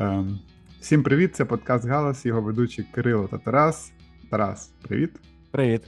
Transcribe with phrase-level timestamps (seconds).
[0.00, 0.38] Ем,
[0.80, 1.36] всім привіт!
[1.36, 3.92] Це подкаст Галас, його ведучі Кирило та Тарас.
[4.30, 5.10] Тарас, привіт.
[5.50, 5.82] Привіт.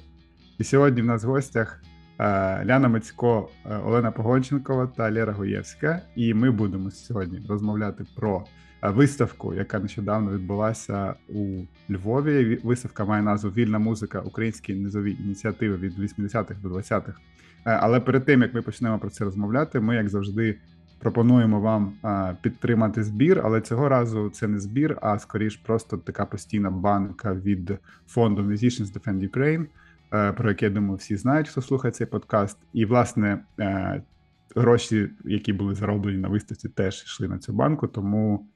[0.59, 1.82] І сьогодні в нас в гостях
[2.18, 6.02] е, Ляна Мицько, е, Олена Погонченкова та Лера Гоєвська.
[6.16, 8.45] І ми будемо сьогодні розмовляти про
[8.82, 12.60] е, виставку, яка нещодавно відбулася у Львові.
[12.62, 17.20] Виставка має назву Вільна музика українські низові ініціативи від 80-х до 20-х.
[17.65, 20.59] Але перед тим як ми почнемо про це розмовляти, ми як завжди
[21.00, 26.26] пропонуємо вам а, підтримати збір, але цього разу це не збір, а скоріш просто така
[26.26, 29.66] постійна банка від фонду Musicians Defend Ukraine,
[30.10, 32.59] а, про яке я думаю, всі знають, хто слухає цей подкаст.
[32.73, 33.96] І власне а,
[34.56, 37.87] гроші, які були зароблені на виставці, теж йшли на цю банку.
[37.87, 38.48] Тому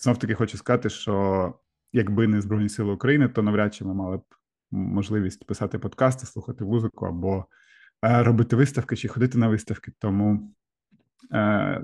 [0.00, 1.54] знов таки хочу сказати, що
[1.92, 4.22] якби не Збройні Сили України, то навряд чи ми мали б
[4.70, 7.44] можливість писати подкасти, слухати музику або
[8.02, 9.92] робити виставки чи ходити на виставки.
[9.98, 10.57] Тому Е,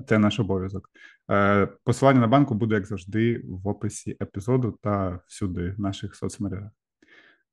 [0.07, 0.91] це наш обов'язок.
[1.31, 6.71] Е, посилання на банку буде, як завжди, в описі епізоду та всюди в наших соцмережах.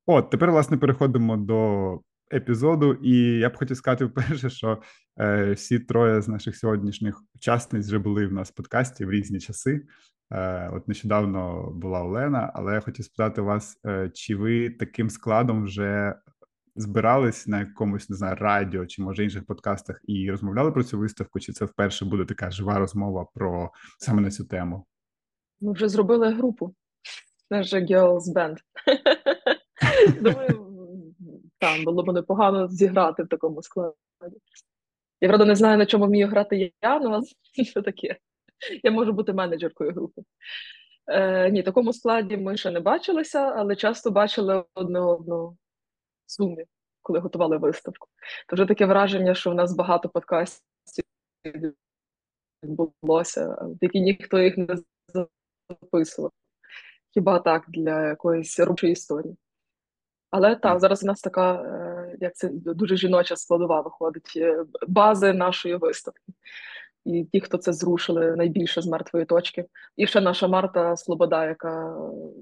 [0.06, 2.00] От, тепер, власне, переходимо до
[2.34, 4.82] епізоду, і я б хотів сказати вперше, що
[5.20, 9.40] е, всі троє з наших сьогоднішніх учасниць вже були в нас в подкасті в різні
[9.40, 9.86] часи.
[10.32, 15.64] Е, От нещодавно була Олена, але я хотів спитати вас, е, чи ви таким складом
[15.64, 16.16] вже
[16.76, 21.40] збирались на якомусь не знаю радіо чи може інших подкастах і розмовляли про цю виставку?
[21.40, 24.86] Чи це вперше буде така жива розмова про саме на цю тему?
[25.62, 26.76] Ми вже зробили групу.
[27.50, 28.58] Наш Girls Band.
[30.22, 30.68] Думаю,
[31.60, 33.96] там було б непогано зіграти в такому складі.
[35.22, 37.22] Я правда не знаю, на чому вмію грати я, але
[37.64, 38.18] що таке.
[38.84, 40.22] Я можу бути менеджеркою групи.
[41.08, 45.58] Е, Ні, в такому складі ми ще не бачилися, але часто бачили одне одного
[46.40, 46.56] Zoom,
[47.02, 48.08] коли готували виставку.
[48.48, 51.06] То вже таке враження, що в нас багато подкастів
[52.64, 54.78] відбулося, які ніхто їх не
[55.70, 56.32] записував.
[57.14, 59.38] Хіба так для якоїсь робочої історії.
[60.30, 65.34] Але так, зараз у нас така, е, як це дуже жіноча складова виходить, е, бази
[65.34, 66.22] нашої виставки.
[67.06, 69.66] І ті, хто це зрушили найбільше з мертвої точки.
[69.98, 71.98] І ще наша Марта Слобода, яка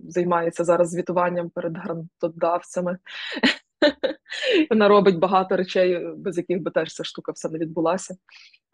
[0.08, 2.98] займається зараз звітуванням перед грантодавцями.
[4.70, 8.16] Вона робить багато речей, без яких би теж ця штука все не відбулася.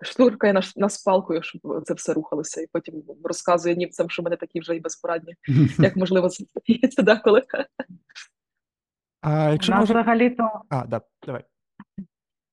[0.04, 4.60] Штуркає нас, нас палкою, щоб це все рухалося, і потім розказує німцям, що мене такі
[4.60, 5.36] вже і безпорадні,
[5.80, 7.44] як можливо це стається деколи.
[9.22, 9.94] А якщо може...
[9.94, 10.62] взагалі-то...
[10.70, 11.44] А, да, давай.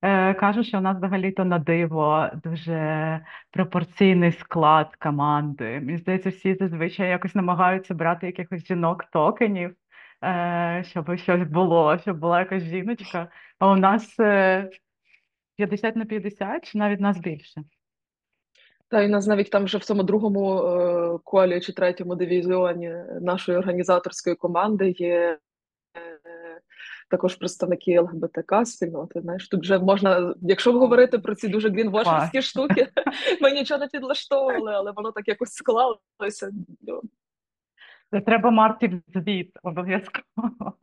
[0.04, 3.20] Е, Кажу, що у нас взагалі-то на диво дуже
[3.50, 5.80] пропорційний склад команди.
[5.80, 9.74] Мені здається, всі зазвичай якось намагаються брати якихось жінок токенів,
[10.22, 13.28] е, щоб щось було, щоб була якась жіночка.
[13.58, 14.16] А у нас
[15.56, 17.62] 50 е, на 50, чи навіть нас більше.
[18.88, 23.58] Та і нас навіть там вже в цьому другому е, колі чи третьому дивізіоні нашої
[23.58, 25.38] організаторської команди є
[25.96, 26.60] е,
[27.10, 29.20] також представники ЛГБТК спільноти.
[29.20, 32.88] Знаєш, тут вже можна, якщо говорити про ці дуже грінвошерські штуки,
[33.40, 36.50] ми нічого не підлаштовували, але воно так якось склалося.
[38.12, 40.74] Це треба Марті звіт обов'язково.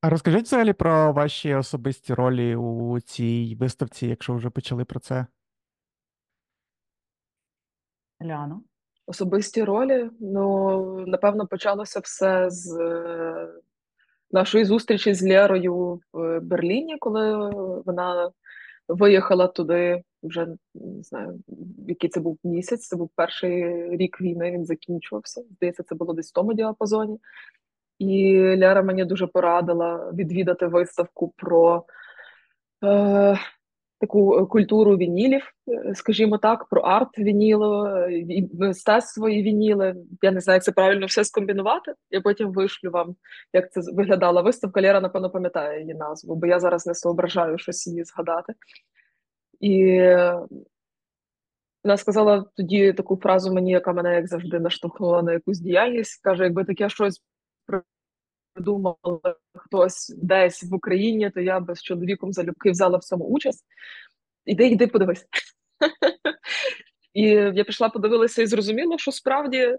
[0.00, 5.26] А розкажіть взагалі про ваші особисті ролі у цій виставці, якщо вже почали про це.
[8.22, 8.62] Ляно.
[9.06, 10.10] Особисті ролі.
[10.20, 13.48] Ну, напевно, почалося все з е,
[14.30, 17.50] нашої зустрічі з Лєрою в Берліні, коли
[17.86, 18.30] вона
[18.88, 21.40] виїхала туди вже не знаю,
[21.88, 22.88] який це був місяць.
[22.88, 24.50] Це був перший рік війни.
[24.50, 25.44] Він закінчувався.
[25.50, 27.18] Здається, це було десь в тому діапазоні.
[27.98, 31.84] І Ляра мені дуже порадила відвідати виставку про
[32.84, 33.38] е,
[34.00, 39.96] таку культуру вінілів, е, скажімо так, про арт вінілу, і мистецтво і вініли.
[40.22, 41.94] Я не знаю, як це правильно все скомбінувати.
[42.10, 43.16] Я потім вишлю вам,
[43.52, 44.80] як це виглядала виставка.
[44.80, 48.52] Лера, напевно, пам'ятає її назву, бо я зараз не соображаю щось її згадати.
[49.60, 50.00] І
[51.84, 56.22] вона сказала тоді таку фразу мені, яка мене, як завжди, наштовхнула на якусь діяльність.
[56.22, 57.22] Каже, якби таке щось
[58.56, 58.96] придумав
[59.54, 63.64] хтось десь в Україні, то я би з чоловіком залюбки взяла в цьому участь.
[64.44, 65.26] Іди, йди, подивись.
[67.14, 69.78] І я пішла, подивилася і зрозуміла, що справді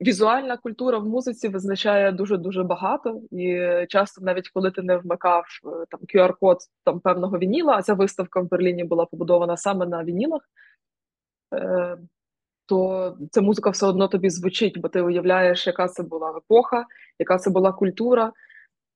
[0.00, 5.44] візуальна культура в музиці визначає дуже дуже багато, і часто, навіть коли ти не вмикав
[5.64, 10.04] е, там QR-код там певного вініла, а ця виставка в Берліні була побудована саме на
[10.04, 10.42] вінілах,
[11.54, 11.98] е,
[12.66, 16.84] то ця музика все одно тобі звучить, бо ти уявляєш, яка це була епоха,
[17.18, 18.32] яка це була культура.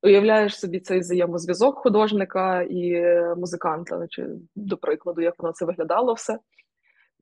[0.02, 3.05] Уявляєш собі цей взаємозв'язок художника і
[3.37, 4.26] музиканта, чи
[4.56, 6.38] до прикладу, як воно це виглядало все.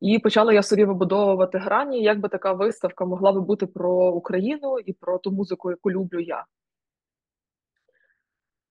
[0.00, 4.78] І почала я собі вибудовувати грані, як би така виставка могла би бути про Україну
[4.78, 6.44] і про ту музику, яку люблю я.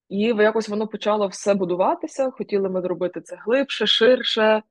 [0.09, 2.31] І якось воно почало все будуватися.
[2.31, 4.63] Хотіли ми зробити це глибше, ширше,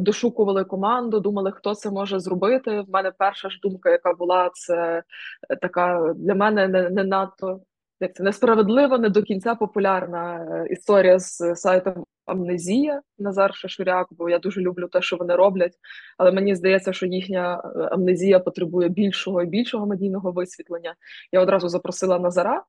[0.00, 2.80] дошукували команду, думали, хто це може зробити.
[2.80, 5.02] В мене перша ж думка, яка була, це
[5.50, 7.60] е, така для мене не, не надто
[8.02, 14.28] як це несправедлива, не до кінця популярна е, історія з сайтом Амнезія Назар Шашуряк, бо
[14.28, 15.72] я дуже люблю те, що вони роблять.
[16.18, 17.56] Але мені здається, що їхня
[17.92, 20.94] амнезія потребує більшого і більшого медійного висвітлення.
[21.32, 22.62] Я одразу запросила Назара.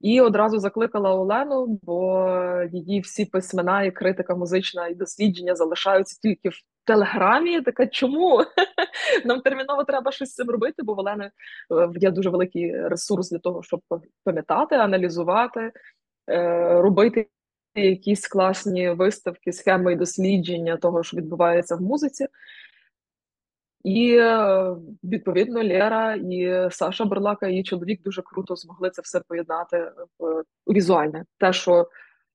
[0.00, 2.28] І одразу закликала Олену, бо
[2.72, 6.54] її всі письмена, і критика музична і дослідження залишаються тільки в
[6.84, 7.60] телеграмі.
[7.60, 8.44] Така чому
[9.24, 10.82] нам терміново треба щось з цим робити?
[10.82, 11.30] Бо в Олени е,
[11.96, 13.80] є дуже великий ресурс для того, щоб
[14.24, 15.72] пам'ятати, аналізувати,
[16.30, 17.28] е, робити
[17.74, 22.26] якісь класні виставки, схеми і дослідження того, що відбувається в музиці.
[23.84, 24.20] І
[25.04, 30.72] відповідно Лера і Саша Берлака, і її чоловік дуже круто змогли це все поєднати в
[30.72, 31.24] візуальне.
[31.38, 31.88] Те, що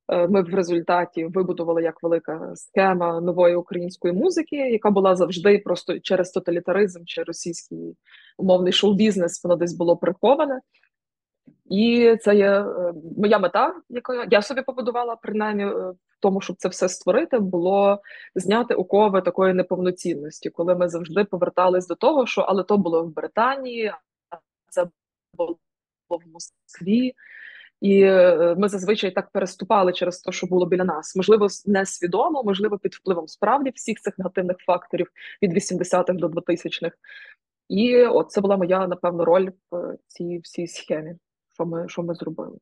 [0.07, 6.00] е, ми в результаті вибудували як велика схема нової української музики, яка була завжди просто
[6.00, 7.96] через тоталітаризм чи російський
[8.38, 10.60] умовний шоу-бізнес, воно десь було приховане.
[11.65, 16.56] І це є е, моя мета, яку я собі побудувала, принаймні е, в тому, щоб
[16.56, 18.01] це все створити, було
[18.36, 23.13] зняти окови такої неповноцінності, коли ми завжди повертались до того, що але то було в
[23.13, 23.94] Британії,
[24.30, 24.38] а
[24.69, 24.88] це
[25.38, 25.57] було
[26.10, 27.13] в Москві.
[27.81, 31.15] І е, ми зазвичай так переступали через те, що було біля нас.
[31.15, 35.07] Можливо, несвідомо, можливо, під впливом справді всіх цих негативних факторів
[35.42, 36.95] від 80-х до 2000-х.
[37.69, 41.15] І от це була моя напевно роль в цій всій схемі
[41.54, 42.58] що ми що ми зробили.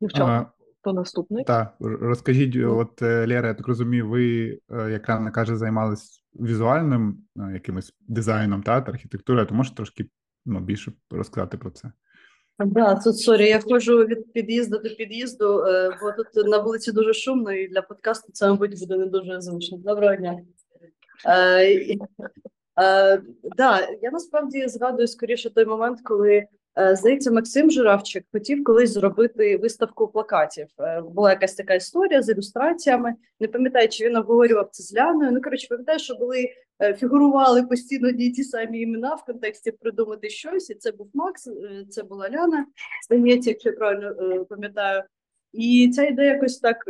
[0.00, 0.52] Дівчата,
[0.82, 1.44] то наступний.
[1.44, 7.24] Так, розкажіть, от е, Лера, я так розумію, ви, е, як Рана каже, займались візуальним
[7.36, 10.06] е, якимось дизайном та архітектурою, то можете трошки
[10.46, 11.92] ну, більше розказати про це?
[12.58, 15.64] Да, тут sorry, я ходжу від під'їзду до під'їзду,
[16.02, 19.78] бо тут на вулиці дуже шумно, і для подкасту це, мабуть, буде не дуже зручно.
[19.78, 20.38] Доброго дня.
[22.80, 23.22] Е,
[23.56, 26.46] да, я насправді згадую скоріше той момент, коли
[26.78, 30.66] е, здається, Максим Журавчик хотів колись зробити виставку плакатів.
[30.80, 33.14] Е, була якась така історія з ілюстраціями.
[33.40, 35.32] Не пам'ятаю, чи він обговорював це з Ляною.
[35.32, 36.48] Ну коротше, пам'ятаю, що були
[36.82, 40.70] е, фігурували постійно одні ті самі імена в контексті придумати щось.
[40.70, 42.66] І це був Макс, е, це була Ляна.
[43.04, 45.02] Здається, якщо я правильно е, пам'ятаю.
[45.52, 46.84] І ця ідея якось так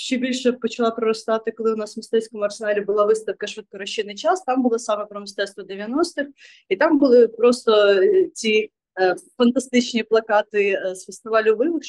[0.00, 4.42] ще більше почала проростати, коли у нас в мистецькому арсеналі була виставка Швидкорозчинний час.
[4.42, 6.26] Там було саме про мистецтво 90-х,
[6.68, 8.70] і там були просто е, ці
[9.00, 11.82] е, фантастичні плакати е, з фестивалю вивик,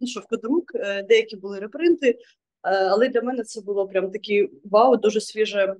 [0.00, 2.08] ну, шовкодрук, е, деякі були репринти.
[2.08, 2.18] Е,
[2.62, 5.76] але для мене це було прям такий вау, дуже свіжа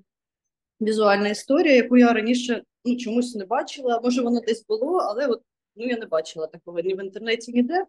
[0.81, 4.00] візуальна історія, яку я раніше ну, чомусь не бачила.
[4.05, 5.43] Може, воно десь було, але от
[5.76, 7.85] ну я не бачила такого ні в інтернеті, ніде.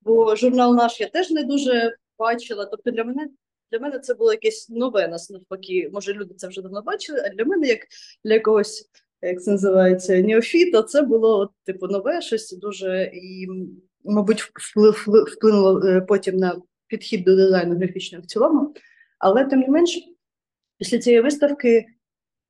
[0.00, 2.66] Бо журнал наш я теж не дуже бачила.
[2.66, 3.28] Тобто для мене
[3.72, 5.90] для мене це було якесь нове нас навпаки.
[5.92, 7.80] Може, люди це вже давно бачили, а для мене, як
[8.24, 8.90] для якогось,
[9.22, 13.46] як це називається, неофіта, це було типу нове щось дуже і,
[14.04, 14.42] мабуть,
[15.36, 18.74] вплинуло е, потім на підхід до дизайну графічного в цілому.
[19.18, 19.98] Але тим не менш,
[20.78, 21.86] після цієї виставки.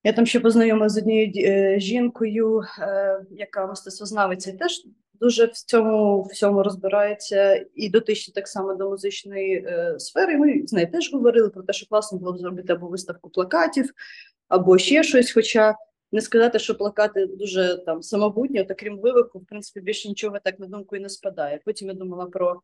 [0.05, 4.83] Я там ще познайомилася з однією е, жінкою, е, яка мистецтвознавиця, і теж
[5.21, 10.37] дуже в цьому всьому розбирається і дотичні так само до музичної е, сфери.
[10.37, 13.91] Ми з нею теж говорили про те, що класно було б зробити або виставку плакатів,
[14.49, 15.33] або ще щось.
[15.33, 15.75] Хоча
[16.13, 20.59] не сказати, що плакати дуже там самобутні, та крім вивику, в принципі, більше нічого так
[20.59, 21.61] на думку і не спадає.
[21.65, 22.61] Потім я думала про.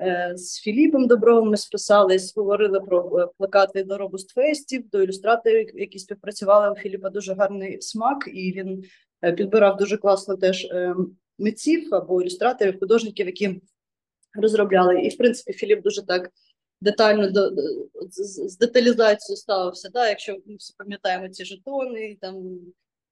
[0.00, 5.98] Е, з Філіпом Добровим ми списались, говорили про е, плакати до робустфестів, до ілюстраторів, які
[5.98, 7.10] співпрацювали у Філіпа.
[7.10, 8.84] Дуже гарний смак, і він
[9.24, 13.60] е, підбирав дуже класно теж ем, митців або ілюстраторів, художників, які
[14.34, 15.00] розробляли.
[15.00, 16.30] І, в принципі, Філіп дуже так
[16.80, 17.50] детально до,
[18.10, 19.88] з, деталізацією ставився.
[19.88, 20.08] Да?
[20.08, 22.60] Якщо ми всі пам'ятаємо ці жетони, там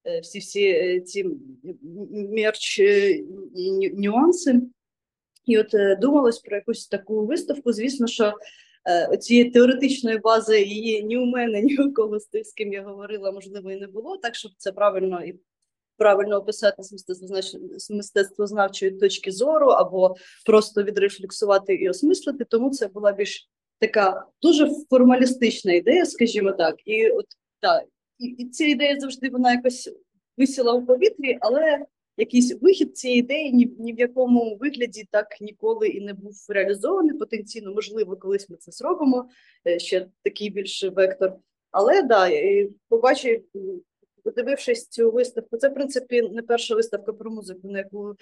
[0.05, 1.25] е, всі всі е, ці
[2.13, 3.21] мерч е,
[3.95, 4.61] нюанси.
[5.47, 7.73] І от думалось про якусь таку виставку.
[7.73, 8.33] Звісно, що
[9.21, 12.83] цієї теоретичної бази її ні у мене, ні у кого з тих, з ким я
[12.83, 15.41] говорила, можливо, і не було, так щоб це правильно і
[16.05, 16.83] правильно описати
[17.77, 20.15] з мистецтвознавчої точки зору, або
[20.47, 22.45] просто відрефлексувати і осмислити.
[22.45, 26.75] Тому це була більш така дуже формалістична ідея, скажімо так.
[26.85, 27.27] І от
[27.61, 27.85] так,
[28.19, 29.91] і, і ця ідея завжди вона якось
[30.37, 35.89] висіла у повітрі, але якийсь вихід цієї ідеї ні, ні в якому вигляді так ніколи
[35.89, 37.19] і не був реалізований.
[37.19, 39.29] Потенційно, можливо, колись ми це зробимо.
[39.67, 41.33] Е, ще такий більш вектор.
[41.71, 42.31] Але да,
[42.89, 43.43] побачив,
[44.25, 48.15] подивившись цю виставку, це в принципі не перша виставка про музику, на яку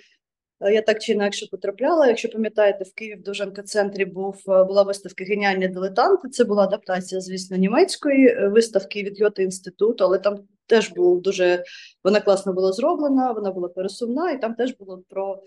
[0.61, 2.07] е, я так чи інакше потрапляла.
[2.07, 6.29] Якщо пам'ятаєте, в Києві в Довженка центрі був е, була виставка Геніальні дилетанти.
[6.29, 11.65] Це була адаптація, звісно, німецької е, виставки від Гьоте інституту, але там теж був дуже
[12.05, 15.43] вона класно була зроблена, вона була пересувна, і там теж було про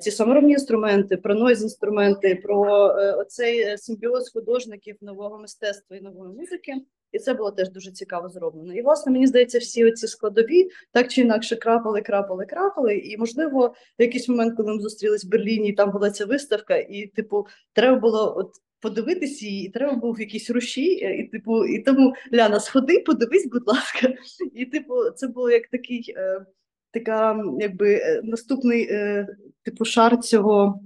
[0.00, 6.32] ці саморобні інструменти, про нойз інструменти, про е, оцей симбіоз художників нового мистецтва і нової
[6.32, 6.72] музики.
[7.12, 8.74] І це було теж дуже цікаво зроблено.
[8.74, 12.96] І власне мені здається, всі оці складові так чи інакше крапали, крапали, крапали.
[12.96, 16.76] І можливо, в якийсь момент, коли ми зустрілись в Берліні, і там була ця виставка,
[16.76, 21.64] і типу, треба було от подивитись її, і треба був якийсь рушій, е, і типу,
[21.64, 24.08] і тому Ляна, сходи, подивись, будь ласка.
[24.54, 26.46] І типу, це було як такий, е,
[26.90, 29.28] така, якби е, наступний е,
[29.62, 30.80] типу шар цього.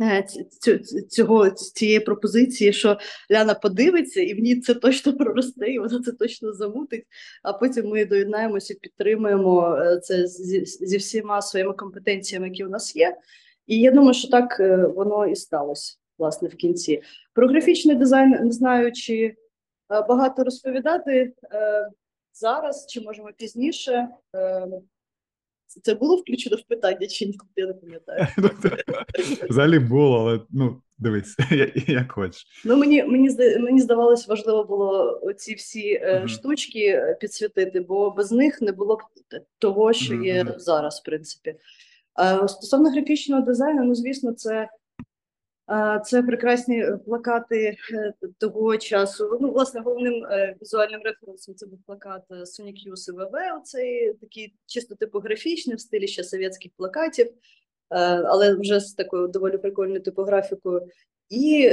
[0.00, 2.98] Е, ць- ць- Цього цієї пропозиції, що
[3.32, 7.04] Ляна подивиться, і в ній це точно проросте, і вона це точно замутить.
[7.42, 12.96] А потім ми доєднаємося, підтримуємо е, це зі, зі всіма своїми компетенціями, які у нас
[12.96, 13.16] є.
[13.66, 17.02] І я думаю, що так е, воно і сталося власне в кінці.
[17.32, 19.34] Про графічний дизайн не знаю, чи
[20.08, 21.32] багато розповідати
[22.32, 24.08] зараз, чи можемо пізніше.
[25.66, 27.38] Це було включено в питання, чи ні?
[27.56, 28.26] Я не пам'ятаю.
[29.50, 31.36] Взагалі було, але ну, дивись,
[31.88, 32.46] як хочеш.
[32.64, 36.28] Ну мені мені мені здавалось, важливо було ці всі uh-huh.
[36.28, 39.00] штучки е, підсвітити, бо без них не було б
[39.58, 40.54] того, що є Мгм.
[40.58, 41.50] зараз, в принципі.
[42.20, 44.68] Е, стосовно графічного дизайну, ну звісно, це.
[46.04, 49.38] Це прекрасні е, плакати е, того часу.
[49.40, 53.32] Ну, власне, головним е, візуальним референсом це був плакат Sonic Youth і ВВ.
[54.20, 57.26] Такий чисто типографічний в стилі ще совєтських плакатів,
[58.24, 60.88] але вже з такою доволі прикольною типографікою.
[61.28, 61.70] І,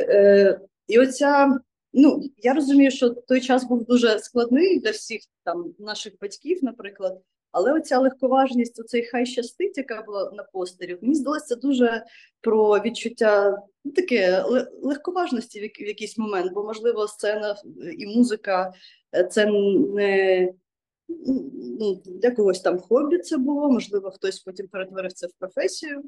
[0.88, 1.60] і оця,
[1.93, 7.21] ну, я розумію, що той час був дуже складний для всіх там наших батьків, наприклад.
[7.51, 12.05] Але оця легковажність, оцей хай щастить, яка була на постері, мені здалося дуже
[12.41, 14.43] про відчуття ну, таке
[14.81, 18.74] легковажності в, якийсь момент, бо можливо сцена е, і музика
[19.15, 20.53] е, це не
[21.79, 26.03] ну, для когось там хобі це було, можливо, хтось потім перетворив це в професію,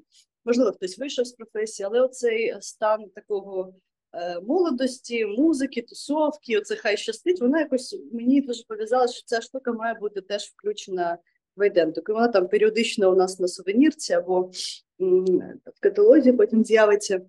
[0.46, 3.74] можливо, хтось вийшов з професії, але оцей стан такого
[4.14, 9.74] е, молодості, музики, тусовки, оце хай щастить, вона якось мені дуже пов'язала, що ця штука
[9.74, 11.18] має бути теж включена
[11.57, 12.12] в ідентику.
[12.12, 14.51] І Вона там періодично у нас на сувенірці або
[15.00, 17.22] в каталозі потім з'явиться.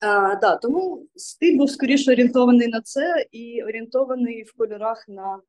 [0.00, 5.40] А, да, тому стиль був скоріше орієнтований на це і орієнтований в кольорах на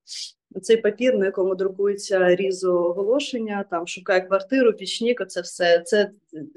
[0.62, 5.80] цей папір, на якому друкується різо оголошення, там шукає квартиру, пічнік, оце все.
[5.80, 6.12] Це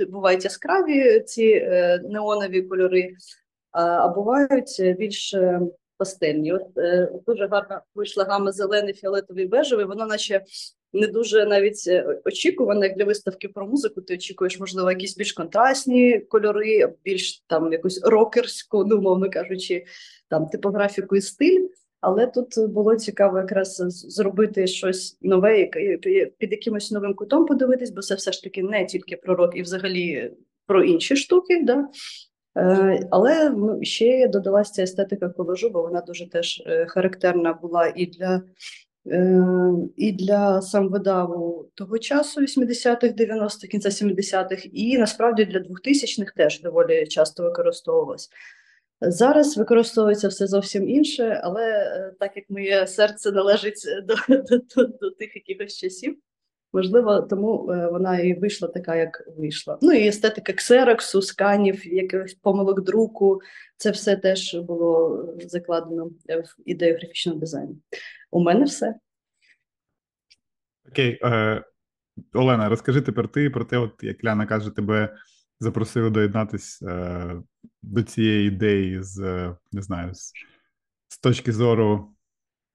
[0.08, 3.14] бувають яскраві ці е, неонові кольори,
[3.70, 5.60] а, а бувають більш е,
[5.98, 6.52] пастельні.
[6.52, 10.44] От е, дуже гарно вийшла гама зелений, фіолетовий, бежевий, воно наче
[10.92, 14.00] не дуже навіть е, очікуване як для виставки про музику.
[14.00, 19.84] Ти очікуєш, можливо, якісь більш контрастні кольори, більш там якусь рокерську, ну, умовно кажучи,
[20.28, 21.68] там типографіку і стиль.
[22.00, 25.66] Але тут було цікаво якраз зробити щось нове,
[26.38, 29.62] під якимось новим кутом подивитись, бо це все ж таки не тільки про рок, і
[29.62, 30.32] взагалі
[30.66, 31.62] про інші штуки.
[31.64, 31.88] Да?
[32.56, 37.92] Е, але ну, ще додалася ця естетика колажу, бо вона дуже теж е, характерна була
[37.96, 38.42] і для,
[39.06, 39.44] е,
[39.96, 47.06] і для самвидаву того часу, 80-х, 90-х, кінця 70-х, і насправді для 2000-х теж доволі
[47.06, 48.28] часто використовувалась.
[49.00, 55.10] Зараз використовується все зовсім інше, але так як моє серце належить до, до, до, до
[55.10, 56.18] тих якихось часів,
[56.76, 59.78] можливо, тому е, вона і вийшла така, як вийшла.
[59.82, 63.40] Ну і естетика ксероксу, сканів, якихось помилок друку,
[63.76, 67.76] це все теж було закладено е, в ідею графічного дизайну.
[68.30, 68.94] У мене все.
[70.88, 71.64] Окей, е,
[72.32, 75.16] Олена, розкажи тепер ти про те, от як Ляна каже, тебе
[75.60, 77.34] запросили доєднатись е,
[77.82, 79.20] до цієї ідеї з
[79.72, 80.32] не знаю, з,
[81.08, 82.14] з точки зору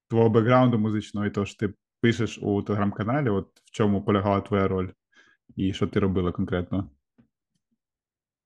[0.10, 4.68] твого бекграунду музичного, і того, що ти пишеш у телеграм-каналі, от в чому полягала твоя
[4.68, 4.90] роль,
[5.56, 6.90] і що ти робила конкретно?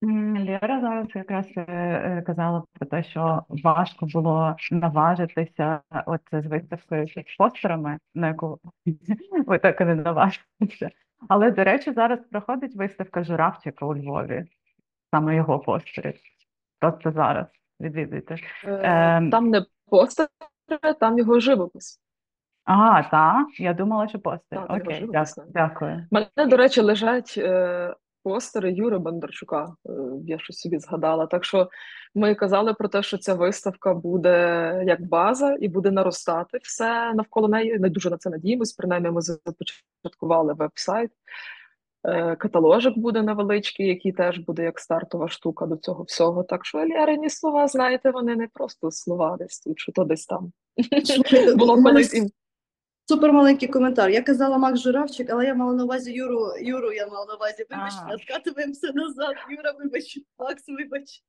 [0.03, 6.45] М, Лєра зараз якраз е, е, казала про те, що важко було наважитися от з
[6.45, 8.59] виставкою з постерами, на яку
[9.45, 10.89] ви так і не наважилися.
[11.27, 14.45] Але, до речі, зараз проходить виставка Журавчика у Львові,
[15.11, 16.13] саме його постери.
[16.79, 17.45] Просто зараз
[17.79, 18.35] відвідуйте.
[18.63, 19.29] Е, Ем.
[19.29, 20.29] Там не постери,
[20.99, 22.04] там його живопис.
[22.65, 24.67] А, так, я думала, що постер.
[24.67, 25.27] Так, Окей, так.
[25.53, 26.07] дякую.
[26.11, 29.73] У мене, до речі, лежать е, постери Юри Бондарчука.
[29.85, 29.91] е,
[30.25, 31.25] Я щось собі згадала.
[31.25, 31.69] Так що
[32.15, 37.47] ми казали про те, що ця виставка буде як база і буде наростати все навколо
[37.47, 37.79] неї.
[37.79, 38.73] Не дуже на це надіємось.
[38.73, 41.11] Принаймні, ми започаткували веб-сайт.
[42.07, 46.43] Е, Каталожик буде невеличкий, який теж буде як стартова штука до цього всього.
[46.43, 50.51] Так що Еліарині слова, знаєте, вони не просто слова десь тут, що то десь там.
[51.55, 52.31] Було колись
[53.05, 54.09] і Супер маленький коментар.
[54.09, 56.57] Я казала Макс Журавчик, але я мала на увазі Юру.
[56.61, 57.65] Юру я мала на увазі.
[57.69, 58.13] Вибачте, А.
[58.13, 59.35] откатуємося назад.
[59.49, 60.19] Юра, вибач.
[60.39, 61.23] Макс, вибач.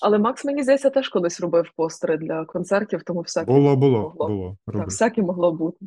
[0.00, 4.28] Але Макс, мені здається, теж колись робив постери для концертів, тому всяке Було, було, могло.
[4.28, 4.56] було.
[4.66, 5.86] Так, всяке могло бути.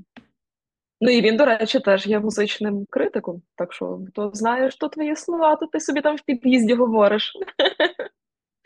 [1.01, 3.41] Ну і він, до речі, теж є музичним критиком.
[3.55, 7.33] Так що, хто знає, що твої слова, то ти собі там в під'їзді говориш,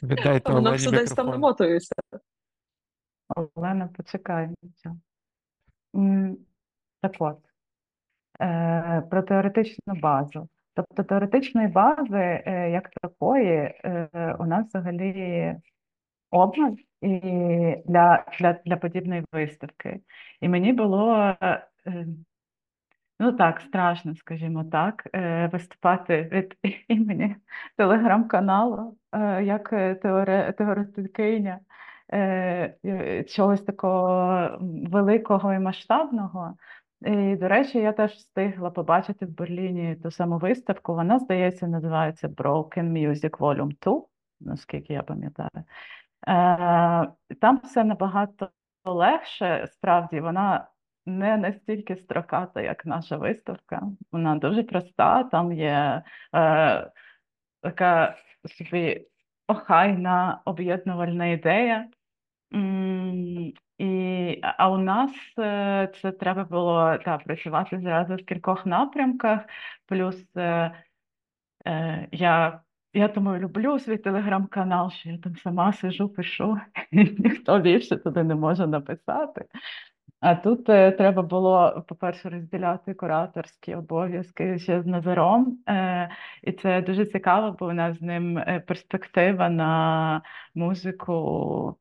[0.04, 1.96] Віддайте а воно все десь там намотується.
[3.56, 4.56] Олена, почекаємо.
[7.02, 7.40] Так от,
[8.42, 10.50] е, про теоретичну базу.
[10.74, 14.10] Тобто теоретичної бази, е, як такої, е,
[14.40, 15.56] у нас взагалі
[16.32, 17.20] обмаль і
[17.86, 20.00] для, для, для подібної виставки.
[20.42, 21.36] І мені було,
[23.20, 25.08] ну так, страшно, скажімо так,
[25.52, 26.58] виступати від
[26.88, 27.36] імені
[27.78, 28.98] телеграм-каналу
[29.42, 29.70] як
[30.02, 31.60] теоре, теоретикиня
[33.28, 34.58] чогось такого
[34.92, 36.58] великого і масштабного.
[37.06, 40.94] І, до речі, я теж встигла побачити в Берліні ту саму виставку.
[40.94, 44.02] Вона, здається, називається Broken Music Volume 2,
[44.40, 45.50] наскільки я пам'ятаю.
[46.28, 48.50] Е, Там все набагато
[48.86, 50.68] легше, справді, вона
[51.06, 53.82] не настільки строката, як наша виставка.
[54.12, 56.04] Вона дуже проста, там є
[56.36, 56.92] е,
[57.62, 58.16] така
[58.58, 59.08] собі
[59.48, 61.88] охайна об'єднувальна ідея.
[63.78, 69.42] І, а у нас е, це треба було та, працювати зразу в кількох напрямках,
[69.88, 70.84] плюс е,
[71.68, 72.62] Е, я,
[72.94, 76.58] я тому люблю свій телеграм-канал, що я там сама сижу, пишу,
[76.92, 79.46] і ніхто більше туди не може написати.
[80.20, 85.60] А тут е, треба було, по-перше, розділяти кураторські обов'язки ще з Назаром.
[85.70, 86.10] Е,
[86.44, 90.22] і це дуже цікаво, бо у нас з ним е, перспектива на
[90.56, 91.78] музику,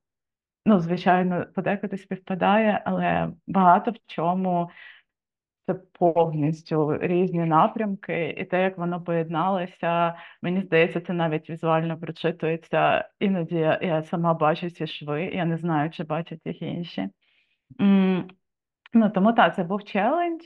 [0.67, 4.71] ну, звичайно, подекуди співпадає, але багато в чому
[5.67, 13.09] це повністю різні напрямки, і те, як воно поєдналося, мені здається, це навіть візуально прочитується.
[13.21, 17.09] Іноді я, сама бачу ці шви, я не знаю, чи бачать їх інші.
[18.95, 20.43] Ну, тому так, це був челендж.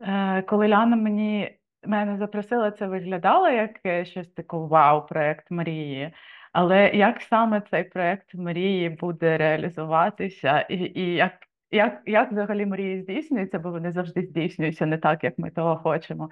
[0.00, 6.12] Е, Коли Ляна мені мене запросила, це виглядало як е, щось таке вау, проект мрії.
[6.54, 11.32] Але як саме цей проект мрії буде реалізуватися, і, і як,
[11.70, 16.30] як, як взагалі мрії здійснюються, бо вони завжди здійснюються не так, як ми того хочемо.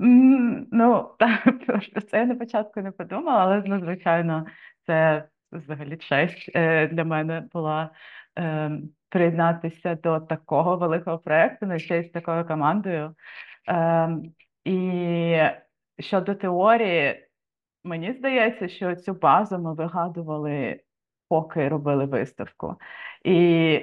[0.00, 1.10] М, Ну,
[1.66, 4.46] про це я на початку не подумала, але ну, звичайно,
[4.86, 7.90] це взагалі честь е, для мене була
[8.38, 8.70] е,
[9.08, 13.14] приєднатися до такого великого проекту, ну, ще з такою командою.
[13.68, 14.16] Е,
[14.64, 15.38] і
[15.98, 17.28] щодо теорії,
[17.84, 20.80] мені здається, що цю базу ми вигадували,
[21.28, 22.76] поки робили виставку.
[23.24, 23.80] І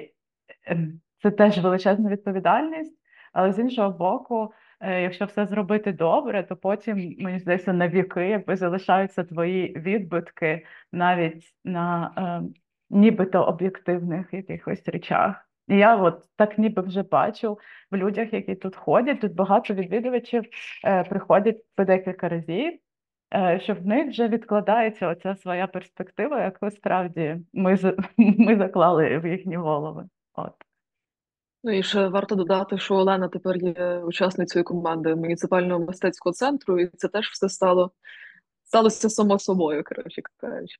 [0.66, 2.98] ем, це теж величезна відповідальність,
[3.32, 8.28] але з іншого боку, е, якщо все зробити добре, то потім, мені здається, на віки
[8.28, 12.48] якби залишаються твої відбитки навіть на е,
[12.90, 15.50] нібито об'єктивних якихось речах.
[15.68, 17.58] І я от так ніби вже бачу
[17.90, 19.20] в людях, які тут ходять.
[19.20, 20.44] Тут багато відвідувачів
[20.84, 22.78] е, приходять по декілька разів,
[23.60, 27.78] що в них вже відкладається оця своя перспектива, яку справді ми,
[28.16, 30.04] ми заклали в їхні голови.
[30.34, 30.52] От.
[31.64, 36.86] Ну і ще варто додати, що Олена тепер є учасницею команди муніципального мистецького центру, і
[36.86, 37.92] це теж все стало
[38.64, 40.76] сталося само собою, коротше кажучи.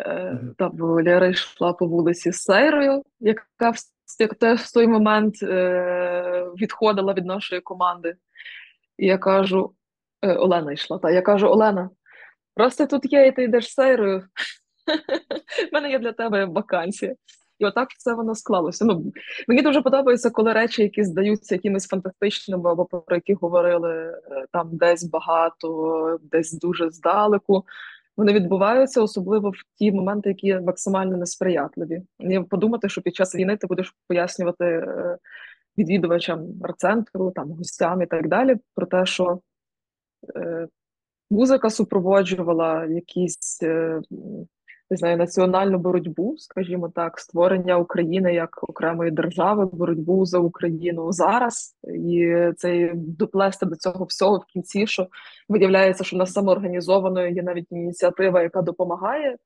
[0.00, 3.76] Е, та, бо Лера йшла по вулиці з Сейрою, яка в,
[4.18, 8.16] як теж в той момент е, відходила від нашої команди.
[8.98, 9.74] І я кажу,
[10.22, 11.90] е, Олена йшла, та я кажу, Олена,
[12.56, 14.28] раз ти тут є, і ти йдеш Сейрою,
[15.70, 17.14] в мене є для тебе вакансія.
[17.58, 18.84] І отак все воно склалося.
[18.84, 19.12] Ну,
[19.48, 24.68] мені дуже подобається, коли речі, які здаються якимись фантастичними, або про які говорили е, там
[24.72, 27.64] десь багато, десь дуже здалеку.
[28.16, 32.02] Вони відбуваються, особливо в ті моменти, які максимально несприятливі.
[32.18, 35.18] Мені подумати, що під час війни ти будеш пояснювати е,
[35.78, 39.40] відвідувачам арт-центру, там гостям і так далі, про те, що
[41.30, 44.00] музика супроводжувала якісь е,
[44.90, 51.76] не знаю, національну боротьбу, скажімо так, створення України як окремої держави, боротьбу за Україну зараз,
[51.94, 55.08] і це доплести до цього всього в кінці, що
[55.48, 59.38] виявляється, що в нас самоорганізованою є навіть ініціатива, яка допомагає е,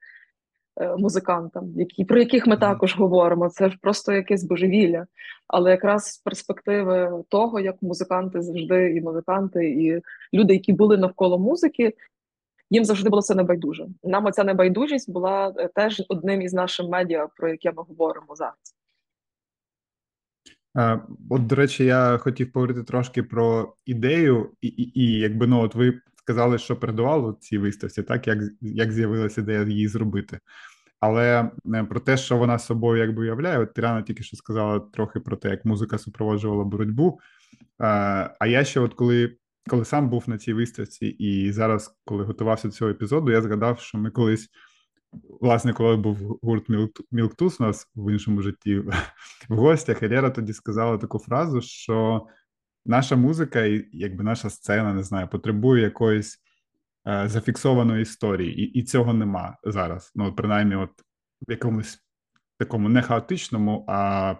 [0.98, 3.48] музикантам, які про яких ми також говоримо.
[3.48, 5.06] Це ж просто якесь божевілля.
[5.48, 10.00] Але якраз з перспективи того, як музиканти завжди, і музиканти, і
[10.36, 11.94] люди, які були навколо музики,
[12.70, 13.86] їм завжди було це небайдуже.
[14.04, 18.54] Нам оця небайдужість була е, теж одним із наших медіа, про яке ми говоримо зараз.
[20.76, 25.60] Е, От, до речі, я хотів поговорити трошки про ідею, і, і, і якби ну,
[25.60, 30.38] от ви сказали, що передувало цій виставці, так як як з'явилася ідея її зробити.
[31.00, 35.20] Але е, про те, що вона собою якби уявляє, от Тірана тільки що сказала трохи
[35.20, 37.20] про те, як музика супроводжувала боротьбу.
[38.38, 39.36] А я ще, от коли
[39.68, 43.80] коли сам був на цій виставці, і зараз, коли готувався до цього епізоду, я згадав,
[43.80, 44.48] що ми колись,
[45.40, 46.66] власне, коли був гурт
[47.12, 48.78] Мілктус у нас в іншому житті
[49.48, 52.26] в гостях, і Лера тоді сказала таку фразу, що
[52.86, 56.38] наша музика і якби наша сцена, не знаю, потребує якоїсь
[57.06, 60.12] е, зафіксованої історії, і і цього нема зараз.
[60.14, 60.90] Ну, принаймні, от
[61.48, 61.98] в якомусь
[62.58, 64.34] такому не хаотичному, а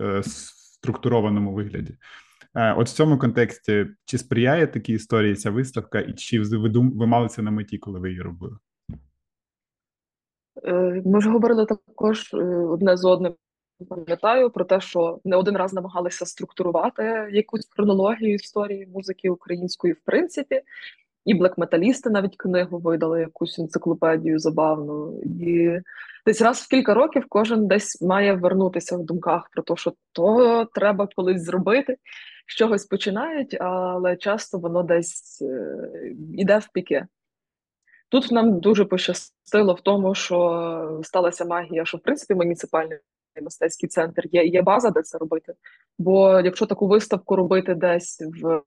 [0.00, 1.96] е, структурованому вигляді.
[2.54, 6.98] Е, от в цьому контексті чи сприяє такій історії ця виставка, і чи ви дум...
[6.98, 8.56] ви мали це на меті, коли ви її робили?
[10.64, 13.34] Е, ми вже говорили також е, одне з одним.
[13.88, 20.00] Пам'ятаю про те, що не один раз намагалися структурувати якусь хронологію історії музики української, в
[20.04, 20.60] принципі,
[21.24, 25.20] і блекметалісти навіть книгу видали якусь енциклопедію забавну.
[25.22, 25.78] І
[26.26, 30.64] десь раз в кілька років кожен десь має вернутися в думках про те, що то
[30.74, 31.96] треба колись зробити
[32.46, 35.42] з чогось починають, але часто воно десь
[36.32, 37.06] йде в піки.
[38.08, 42.98] Тут нам дуже пощастило в тому, що сталася магія, що в принципі муніципальний
[43.40, 45.54] мистецький центр є є база, де це робити.
[45.98, 48.62] Бо якщо таку виставку робити десь в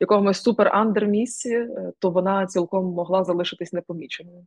[0.00, 1.68] якомусь супер андер місці,
[1.98, 4.46] то вона цілком могла залишитись непоміченою.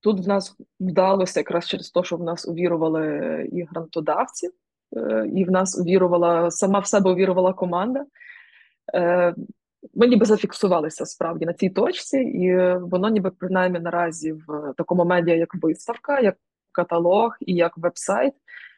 [0.00, 4.50] Тут в нас вдалося якраз через те, що в нас увірували і грантодавці,
[4.96, 8.04] Е, і в нас увірувала сама в себе увірувала команда.
[8.94, 9.34] Е,
[9.94, 15.34] ми ніби зафіксувалися справді на цій точці, і воно ніби принаймні наразі в такому медіа,
[15.34, 16.36] як виставка, як
[16.72, 18.34] каталог і як веб-сайт,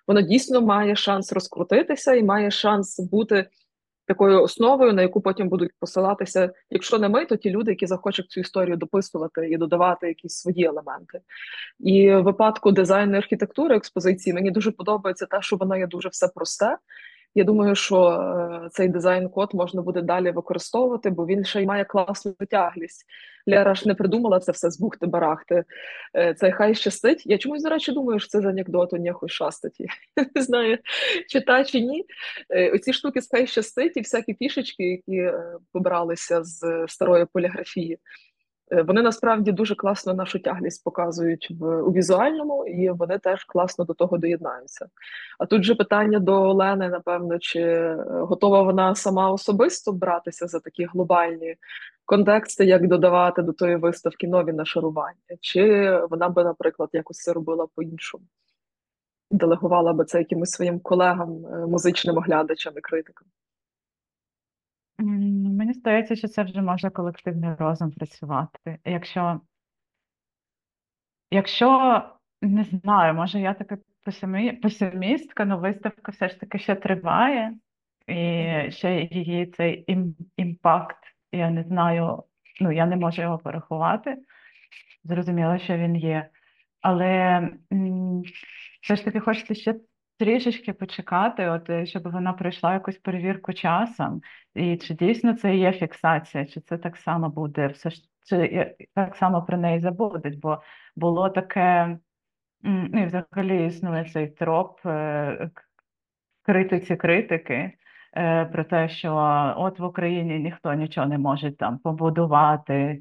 [0.09, 3.49] воно дійсно має шанс розкрутитися і має шанс бути
[4.07, 8.31] такою основою, на яку потім будуть посилатися, якщо не ми, то ті люди, які захочуть
[8.31, 11.21] цю історію дописувати і додавати якісь свої елементи.
[11.81, 16.29] І в випадку дизайну архітектури експозиції мені дуже подобається те, що воно є дуже все
[16.29, 16.77] просте.
[17.39, 21.85] Я думаю, що е, цей дизайн-код можна буде далі використовувати, бо він ще й має
[21.85, 23.05] класну тяглість.
[23.47, 25.65] Лера ж не придумала це все з бухти барахти.
[26.17, 27.23] Е, це хай щастить.
[27.27, 29.81] Я чомусь, до речі, думаю, що це з анекдоту нехуй шастить.
[30.17, 30.79] Я не знаю,
[31.29, 32.05] чи та, чи ні.
[32.51, 35.33] Е, оці штуки з хай щастить і всякі фішечки, які
[35.73, 37.99] побралися з старої поліграфії.
[38.71, 43.85] Е, вони насправді дуже класно нашу тяглість показують в у візуальному, і вони теж класно
[43.85, 44.87] до того доєднаються.
[45.39, 50.61] А тут же питання до Олени: напевно, чи е, готова вона сама особисто братися за
[50.61, 51.57] такі глобальні
[52.05, 57.67] контексти, як додавати до тої виставки нові нашарування, чи вона би, наприклад, якось це робила
[57.75, 58.25] по-іншому,
[59.31, 63.29] делегувала би це якимось своїм колегам, е, музичним оглядачам і критикам.
[64.99, 68.79] Мені здається, що це вже може колективний розум працювати.
[68.85, 69.41] Якщо,
[71.31, 72.03] якщо
[72.43, 74.53] не знаю, може я така песимі...
[74.53, 77.55] песимістка, але виставка все ж таки ще триває,
[78.07, 80.17] і ще її цей ім...
[80.37, 80.99] імпакт,
[81.33, 82.23] я не знаю,
[82.61, 84.17] ну я не можу його порахувати.
[85.05, 86.29] Зрозуміло, що він є.
[86.81, 87.07] Але
[87.73, 88.23] м,
[88.83, 89.75] все ж таки хочеться ще
[90.19, 94.21] трішечки почекати, от е, щоб вона пройшла якусь перевірку часом,
[94.55, 99.17] і чи дійсно це є фіксація, чи це так само буде, все ж чи так
[99.17, 100.63] само про неї забудуть, бо
[100.97, 101.99] було таке,
[102.63, 105.51] ну і взагалі існує цей троп е,
[106.43, 107.73] критиці критики.
[108.17, 109.15] Е, про те, що
[109.57, 113.01] от в Україні ніхто нічого не може там побудувати,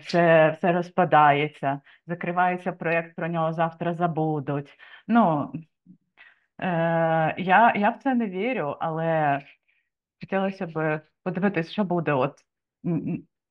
[0.00, 4.78] все все розпадається, закривається проєкт, про нього завтра забудуть.
[5.08, 5.52] Ну
[6.60, 9.40] Е, Я я в це не вірю, але
[10.20, 12.12] хотілося б подивитися, що буде.
[12.12, 12.34] От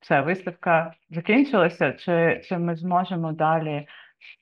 [0.00, 3.86] все, виставка закінчилася, чи чи ми зможемо далі.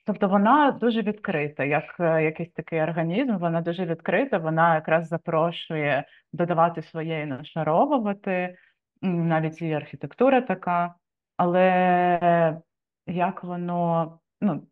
[0.07, 6.05] Тобто вона дуже відкрита, як е, якийсь такий організм, вона дуже відкрита, вона якраз запрошує
[6.33, 8.57] додавати своє і нашаровувати,
[9.03, 10.95] навіть і архітектура така,
[11.37, 12.61] але
[13.07, 14.67] як воно, ну,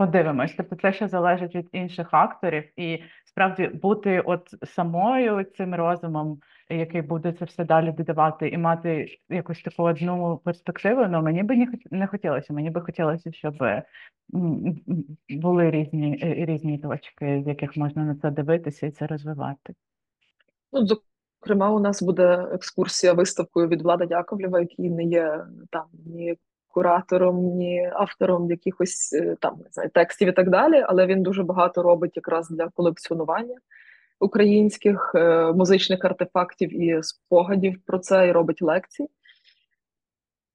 [0.00, 6.38] Подивимось, тобто це ще залежить від інших акторів, і справді бути от самою цим розумом,
[6.70, 11.06] який буде це все далі додавати, і мати якусь таку одну перспективу.
[11.08, 12.52] Ну мені би не хот- не хотілося.
[12.52, 13.54] Мені би хотілося, щоб
[15.28, 19.74] були різні е, різні точки, з яких можна на це дивитися і це розвивати.
[20.72, 26.36] Ну, зокрема, у нас буде екскурсія виставкою від Влада Яковлєва, який не є там ні
[26.70, 31.42] куратором, ні автором якихось е, там не знаю, текстів і так далі, але він дуже
[31.42, 33.56] багато робить якраз для колекціонування
[34.20, 39.08] українських е, музичних артефактів і спогадів про це, і робить лекції.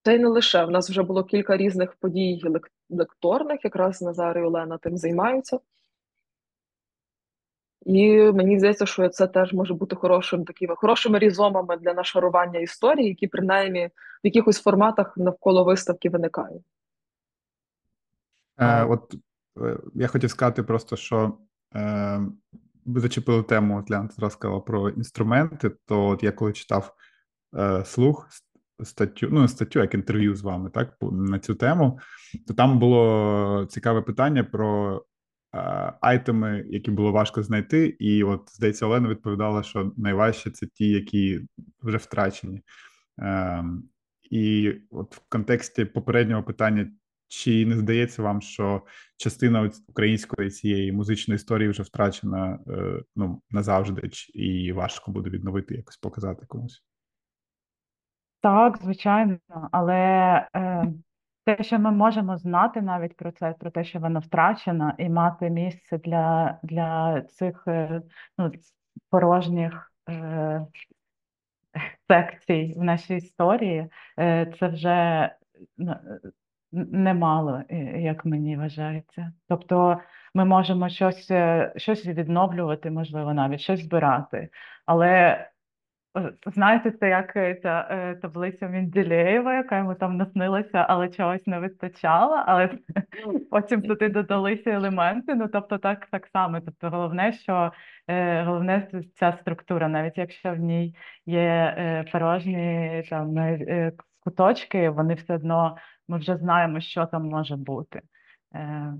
[0.04, 0.66] Та й не лише.
[0.66, 2.42] В нас вже було кілька різних подій
[2.90, 5.60] лекторних, якраз Назар і Олена тим займаються.
[7.86, 13.08] І мені здається, що це теж може бути хорошим такими хорошими різомами для нашарування історії,
[13.08, 13.88] які принаймні
[14.24, 16.64] в якихось форматах навколо виставки виникають.
[18.58, 19.16] Е, от
[19.62, 21.38] е, я хотів сказати просто, що
[21.76, 22.22] е,
[22.86, 26.94] ви зачепили тему, от Ляна зараз сказала про інструменти, то от я коли читав
[27.58, 28.30] е, слух
[28.84, 32.00] статтю, ну статтю, як інтерв'ю з вами, так, по- на цю тему,
[32.48, 35.02] то там було цікаве питання про
[36.02, 41.40] айтеми, які було важко знайти, і от, здається, Олена відповідала, що найважче це ті, які
[41.82, 42.62] вже втрачені.
[43.18, 43.84] Ем,
[44.32, 46.92] і от в контексті попереднього питання,
[47.28, 48.82] чи не здається вам, що
[49.18, 55.98] частина української цієї музичної історії вже втрачена е, ну, назавжди, і важко буде відновити, якось
[55.98, 56.84] показати комусь?
[58.42, 59.38] Так, звичайно,
[59.72, 59.96] але
[60.56, 60.94] е,
[61.46, 65.50] те, що ми можемо знати навіть про це, про те, що воно втрачено, і мати
[65.50, 68.02] місце для, для цих е,
[68.38, 68.52] ну,
[69.10, 70.66] порожніх е,
[72.08, 73.88] секцій в нашій історії,
[74.20, 75.30] е, це вже
[75.78, 75.96] ну,
[76.72, 79.34] немало, е, як мені вважається.
[79.48, 80.02] Тобто
[80.34, 84.50] ми можемо щось, е, щось відновлювати, можливо, навіть щось збирати,
[84.86, 85.38] але
[86.46, 91.60] Знаєте, це як е, ця е, таблиця Менделєєва, яка йому там наснилася, але чогось не
[91.60, 92.70] вистачало, але
[93.52, 95.36] потім туди додалися елементи.
[95.36, 96.62] Ну тобто, так, так само.
[96.62, 97.72] Тобто, головне, що
[98.08, 104.90] е, головне ця структура, навіть якщо в ній є е, порожні там е, е, куточки,
[104.90, 108.02] вони все одно ми вже знаємо, що там може бути.
[108.56, 108.94] Е,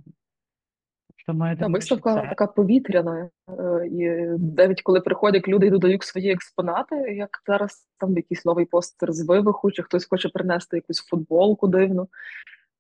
[1.26, 4.10] Та думаю, виставка це така повітряна, е, і
[4.58, 9.28] навіть коли приходять люди і додають свої експонати, як зараз там якийсь новий постер з
[9.28, 12.10] вивиху, чи хтось хоче принести якусь футболку дивну,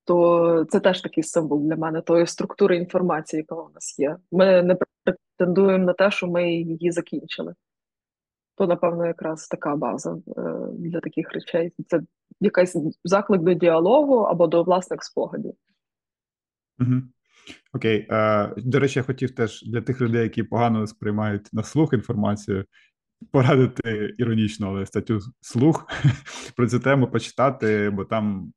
[0.05, 4.17] то це теж такий символ для мене тої структури інформації, яка у нас є.
[4.31, 7.55] Ми не претендуємо на те, що ми її закінчили.
[8.57, 11.73] То, напевно, якраз така база е, для таких речей.
[11.87, 12.01] Це
[12.41, 15.53] якийсь заклик до діалогу або до власних спогадів.
[16.79, 17.01] Угу.
[17.73, 18.07] Окей.
[18.11, 22.65] Е, до речі, я хотів теж для тих людей, які погано сприймають на слух інформацію,
[23.31, 25.87] порадити іронічно, але статтю слух
[26.55, 28.53] про цю тему почитати, бо там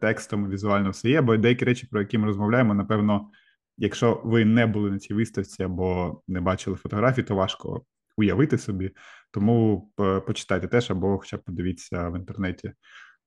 [0.00, 1.20] текстом візуально все є.
[1.20, 3.30] Бо деякі речі, про які ми розмовляємо, напевно,
[3.78, 7.84] якщо ви не були на цій виставці або не бачили фотографій, то важко
[8.16, 8.90] уявити собі.
[9.30, 9.90] Тому
[10.26, 12.72] почитайте теж, або хоча б подивіться в інтернеті.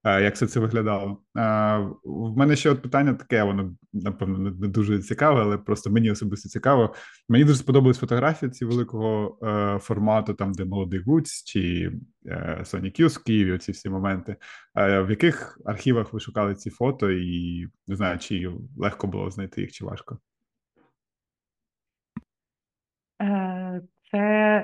[0.04, 1.22] Е, Як все це виглядало?
[1.38, 6.12] Е, В мене ще от питання таке, воно напевно не дуже цікаве, але просто мені
[6.12, 6.96] особисто цікаво.
[7.30, 11.92] Мені дуже сподобались фотографії ці великого е, формату, там де молодий Гуць чи
[12.60, 13.52] Sonic Youth в Києві.
[13.52, 14.36] Оці всі моменти.
[14.76, 19.72] В яких архівах ви шукали ці фото, і не знаю, чи легко було знайти їх,
[19.72, 20.20] чи важко?
[23.22, 23.82] Е,
[24.14, 24.20] Це,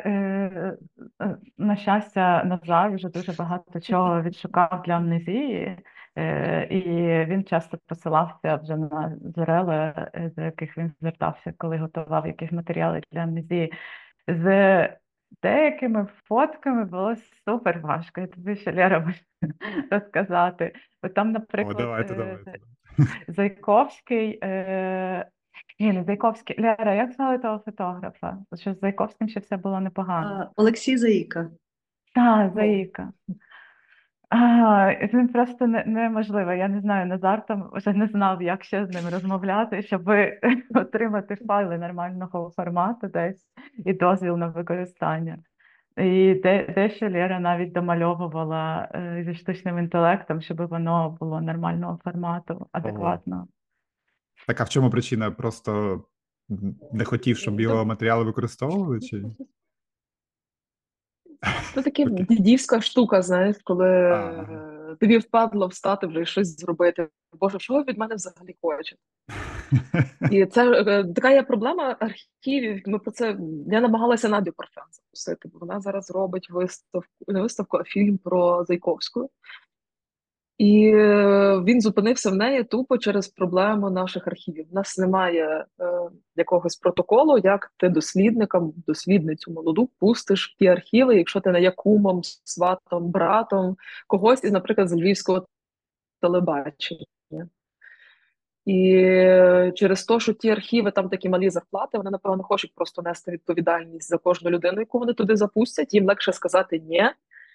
[0.05, 0.77] е,
[1.21, 5.77] е, на щастя, Назар вже дуже багато чого відшукав для амнезії,
[6.15, 6.81] е, і
[7.25, 13.01] він часто посилався вже на джерела, е, до яких він звертався, коли готував якісь матеріали
[13.11, 13.73] для амнезії.
[14.27, 14.89] З
[15.43, 18.21] деякими фотками було супер важко.
[18.21, 19.19] Я тобі ще Лера можу
[19.91, 20.73] розказати.
[21.03, 22.53] Бо там, О, наприклад, давайте, е, давайте.
[23.27, 25.25] Зайковський, е...
[25.79, 26.61] ні, Зайковський.
[26.61, 28.37] Лера, як звали того фотографа?
[28.59, 30.27] Що з Зайковським ще все було непогано.
[30.27, 31.49] А, Олексій Заїка.
[32.15, 33.11] Так, Заїка.
[34.29, 36.53] А, він просто не, неможливо.
[36.53, 40.09] Я не знаю, Назар там вже не знав, як ще з ним розмовляти, щоб
[40.75, 43.45] отримати файли нормального формату десь
[43.85, 45.37] і дозвіл на використання.
[45.97, 52.67] І де, дещо Лера навіть домальовувала е, зі штучним інтелектом, щоб воно було нормального формату,
[52.71, 53.47] адекватного.
[54.47, 55.31] Так, а в чому причина?
[55.31, 56.03] Просто
[56.91, 58.99] не хотів, щоб його матеріали використовували?
[58.99, 59.23] Чи
[61.73, 62.25] Це така Окей.
[62.29, 64.47] дідівська штука, знаєш, коли Ага.
[64.91, 67.07] е, тобі впадло встати вже і щось зробити.
[67.39, 69.01] Боже, що ви від мене взагалі хочете?
[70.31, 72.83] І це е, така є проблема архівів.
[72.85, 77.77] Ми про це я намагалася Надю Парфян запустити, бо вона зараз робить виставку, не виставку,
[77.77, 79.29] а фільм про Зайковську.
[80.59, 84.65] І е, він зупинився в неї тупо через проблему наших архівів.
[84.71, 85.85] У нас немає е,
[86.35, 92.21] якогось протоколу, як ти дослідникам, дослідницю молоду пустиш ті архіви, якщо ти не є кумом,
[92.23, 95.45] сватом, братом, когось із, наприклад, з львівського
[96.21, 97.05] телебачення.
[98.65, 103.01] І е, через те, що ті архіви там такі малі зарплати, вони напевно хочуть просто
[103.01, 105.93] нести відповідальність за кожну людину, яку вони туди запустять.
[105.93, 107.03] Їм легше сказати ні,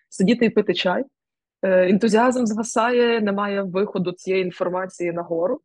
[0.09, 1.05] сидіти і пити чай.
[1.65, 5.61] Е, ентузіазм згасає, немає виходу цієї інформації нагору.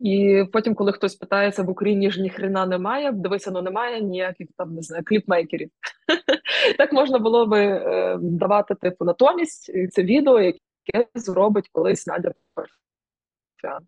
[0.00, 4.74] І потім, коли хтось питається в Україні ж ніхрена немає, дивися, ну немає ніяких там
[4.74, 5.70] не знаю, кліпмейкерів.
[6.78, 13.86] Так можна було би е, давати типу натомість це відео, яке зробить колись Надя Парфян.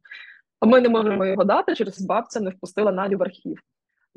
[0.61, 3.61] А ми не можемо його дати, через бабця не впустила Надю в архів.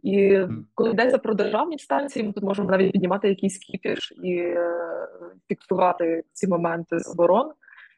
[0.04, 0.40] І
[0.76, 5.08] коли йдеться про державні станції, ми тут можемо навіть піднімати якийсь кіпіш і е,
[5.48, 7.52] фіксувати ці моменти заборон.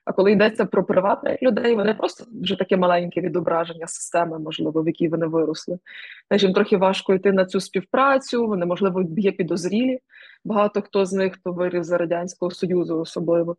[0.06, 4.88] А коли йдеться про приватних людей, вони просто вже таке маленьке відображення системи, можливо, в
[4.88, 5.80] якій вони виросли.
[6.28, 10.00] Знаєш, їм трохи важко йти на цю співпрацю, вони, можливо, є підозрілі.
[10.46, 13.58] Багато хто з них хто виріс за Радянського Союзу, особливо.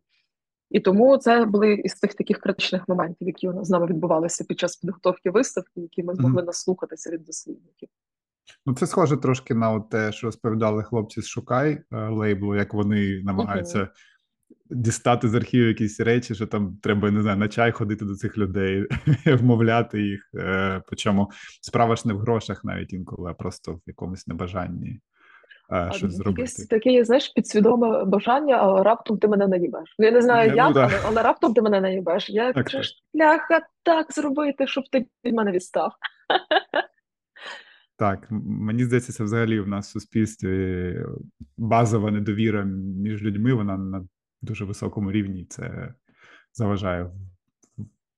[0.70, 4.76] І тому це були із тих таких критичних моментів, які з нами відбувалися під час
[4.76, 7.88] підготовки виставки, які ми змогли наслухатися від дослідників.
[8.66, 13.22] Ну, це схоже трошки на те, що розповідали хлопці з Шукай е, лейблу, як вони
[13.24, 13.88] намагаються uh-huh.
[14.70, 18.38] дістати з архіву якісь речі, що там треба не знаю, на чай ходити до цих
[18.38, 18.86] людей,
[19.26, 20.30] вмовляти їх.
[20.34, 21.30] Е, причому
[21.60, 25.00] справа ж не в грошах навіть інколи, а просто в якомусь небажанні
[25.68, 26.66] а, щось зробити.
[26.70, 29.94] Таке, знаєш, підсвідоме бажання, а раптом ти мене наїбеш.
[29.98, 32.30] Ну, я не знаю, не, як, ну, але, але раптом ти мене наїбеш.
[32.30, 32.78] Я кажу,
[33.16, 35.92] ляха так зробити, щоб ти від мене відстав.
[37.96, 40.94] Так, мені здається, це взагалі в нас в суспільстві
[41.56, 44.06] базова недовіра між людьми, вона на
[44.42, 45.44] дуже високому рівні.
[45.44, 45.94] Це
[46.52, 47.10] заважає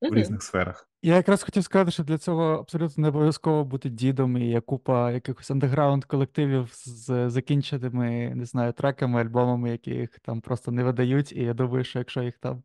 [0.01, 0.89] в різних сферах.
[1.03, 5.13] Я якраз хотів сказати, що для цього абсолютно не обов'язково бути дідом, і є купа
[5.13, 11.33] якихось андеграунд колективів з закінченими, не знаю, треками, альбомами, яких там просто не видають.
[11.33, 12.63] І я думаю, що якщо їх там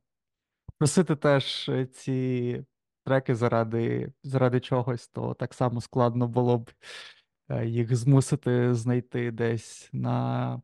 [0.77, 2.63] просити теж ці
[3.03, 6.71] треки заради заради чогось, то так само складно було б
[7.49, 10.61] е, їх змусити знайти десь на,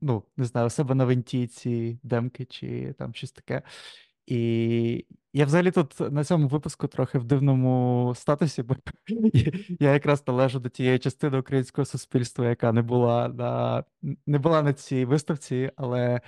[0.00, 3.62] ну, не знаю, у себе на винті ці демки чи там щось таке.
[4.26, 8.76] І я взагалі тут на цьому випуску трохи в дивному статусі, бо
[9.80, 13.84] я якраз належу до тієї частини українського суспільства, яка не була на
[14.26, 16.20] не була на цій виставці, але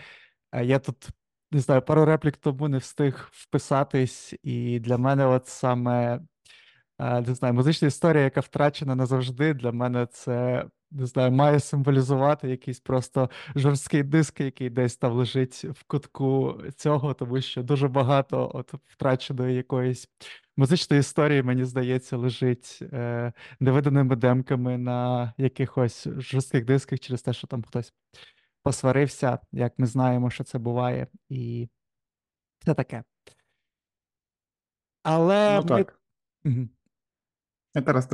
[0.52, 1.08] е, я тут
[1.52, 6.20] не знаю, пару реплік тому не встиг вписатись, і для мене, от саме
[6.98, 12.48] е, не знаю, музична історія, яка втрачена назавжди, для мене це не знаю, має символізувати
[12.48, 18.50] якийсь просто жорсткий диск, який десь там лежить в кутку цього, тому що дуже багато
[18.54, 20.08] от втраченої якоїсь
[20.56, 27.46] музичної історії, мені здається, лежить е, невиданими демками на якихось жорстких дисках через те, що
[27.46, 27.92] там хтось
[28.66, 31.68] посварився, як ми знаємо, що це буває, і
[32.58, 33.04] все таке.
[35.02, 35.84] Але ну, ми...
[35.84, 36.00] так.
[36.44, 36.68] Угу.
[37.72, 38.08] Тарас.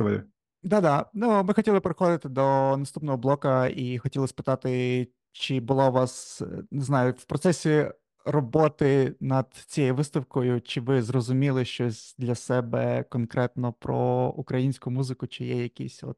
[0.63, 1.09] Да-да.
[1.13, 6.83] Ну, ми хотіли переходити до наступного блока і хотіли спитати, чи було у вас, не
[6.83, 7.91] знаю, в процесі
[8.25, 15.45] роботи над цією виставкою, чи ви зрозуміли щось для себе конкретно про українську музику, чи
[15.45, 16.17] є якісь от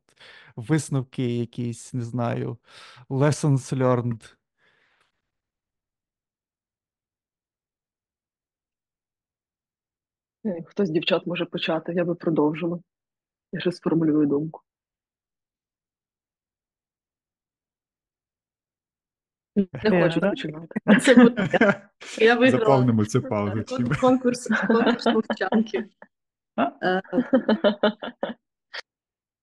[0.55, 2.57] висновки, якісь, не знаю,
[3.09, 4.35] lessons learned?
[10.45, 12.79] Е, хтось з дівчат може почати, я би продовжила.
[13.51, 14.61] Я ще сформулюю думку.
[19.55, 20.79] Не хочу починати.
[22.19, 22.65] Я виграла.
[22.65, 23.63] Заповнимо цю паузу.
[24.01, 25.85] Конкурс, конкурс мовчанки.
[26.83, 27.01] Е,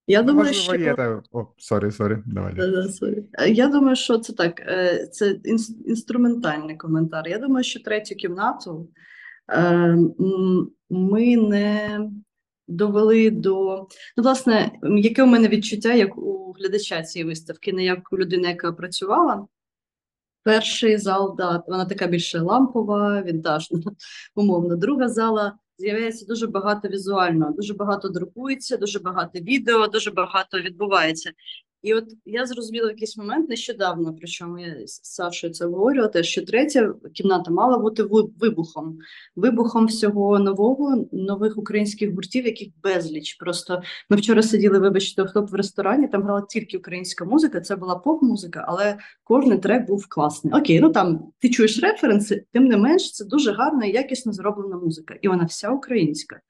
[0.06, 1.22] я думаю, що...
[1.32, 2.54] О, sorry, sorry, давай.
[3.38, 4.60] Е, я думаю, що це так.
[4.60, 5.30] Е, це
[5.86, 7.28] інструментальний коментар.
[7.28, 8.88] Я думаю, що третю кімнату
[10.90, 12.00] ми не
[12.68, 13.76] довели до
[14.16, 18.48] ну, власне, яке у мене відчуття як у глядача цієї виставки, не як у людини,
[18.48, 19.46] яка працювала.
[20.42, 23.80] Перший зал, да, вона така більше лампова, вінтажна,
[24.34, 24.76] умовно.
[24.76, 31.30] Друга зала з'являється дуже багато візуально, дуже багато друкується, дуже багато відео, дуже багато відбувається.
[31.82, 36.22] І от я зрозуміла в якийсь момент нещодавно, причому я з Сашою це обговорювала, те,
[36.22, 38.02] що третя кімната мала бути
[38.40, 38.98] вибухом,
[39.36, 43.34] вибухом всього нового, нових українських гуртів, яких безліч.
[43.34, 47.76] Просто ми вчора сиділи, вибачте, в топ в ресторані, там грала тільки українська музика, це
[47.76, 50.54] була поп-музика, але кожен трек був класний.
[50.54, 54.76] Окей, ну там ти чуєш референси, тим не менш, це дуже гарна і якісно зроблена
[54.76, 56.40] музика, і вона вся українська.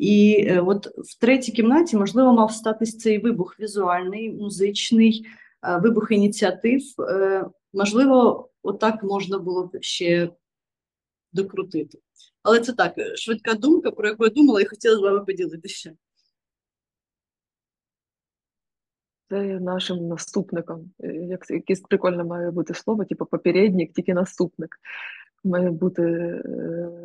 [0.00, 5.26] І е, от в третій кімнаті, можливо, мав статись цей вибух візуальний, музичний,
[5.62, 6.82] е, вибух ініціатив.
[7.72, 10.30] Можливо, отак можна було б ще
[11.32, 11.98] докрутити.
[12.42, 15.92] Але це так, швидка думка, про яку я думала і хотіла з вами поділитися.
[19.30, 20.90] Це нашим наступником.
[21.28, 24.76] Як якесь прикольне має бути слово, типу попередник, тільки наступник.
[25.44, 26.02] Має бути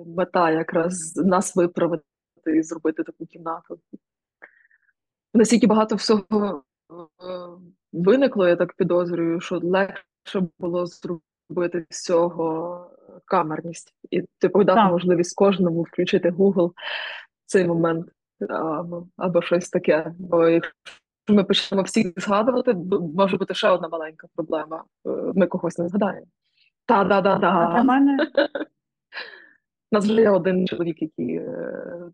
[0.06, 2.04] мета якраз нас виправити
[2.52, 3.80] і зробити таку кімнату.
[5.34, 6.94] Настільки багато всього е,
[7.94, 12.92] виникло, я так підозрюю, що легше було зробити з цього
[13.26, 14.92] камерність і типу дати так.
[14.92, 16.74] можливість кожному включити Google в
[17.46, 18.08] цей момент
[18.50, 20.14] або, або щось таке.
[20.20, 20.74] Бо якщо
[21.28, 22.74] ми почнемо всіх згадувати,
[23.16, 24.84] може бути ще одна маленька проблема.
[25.06, 26.28] Е, ми когось не згадаємо.
[26.86, 27.72] Та-да-да-да.
[27.74, 28.28] Для мене
[29.96, 31.42] нас вже є один чоловік, який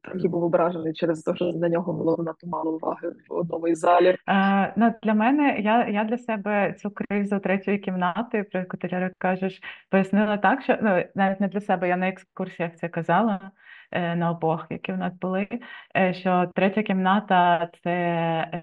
[0.02, 3.68] трохи е, був ображений через те, що на нього було надто мало уваги в одному
[3.68, 4.16] із залів.
[4.30, 9.12] Е, ну, Для мене я я для себе цю кризу третьої кімнати, про яку ти
[9.18, 13.52] кажеш, пояснила так, що ну, навіть не для себе, я на екскурсіях це казала
[13.92, 15.48] е, на обох, які в нас були.
[15.98, 18.62] Е, що третя кімната це.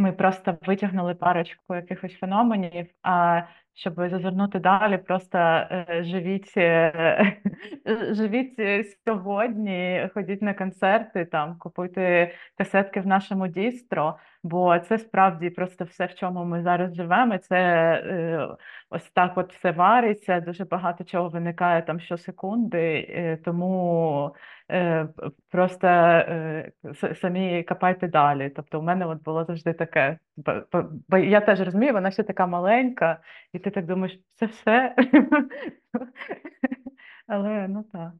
[0.00, 3.42] Ми просто витягнули парочку якихось феноменів, а
[3.78, 7.36] щоб зазирнути далі, просто е, живіть е,
[8.10, 8.60] живіть
[9.04, 16.06] сьогодні, ходіть на концерти, там купуйте касетки в нашому дістро, бо це справді просто все,
[16.06, 17.38] в чому ми зараз живемо.
[17.38, 18.48] Це е,
[18.90, 24.34] ось так от все вариться, дуже багато чого виникає там щосекунди, тому
[25.50, 25.88] просто
[27.20, 28.52] самі копайте далі.
[28.56, 30.18] Тобто, у мене от було завжди таке,
[31.08, 33.20] бо я теж розумію, вона ще така маленька,
[33.52, 34.94] і ти так думаєш, це все.
[37.26, 38.12] Але ну так.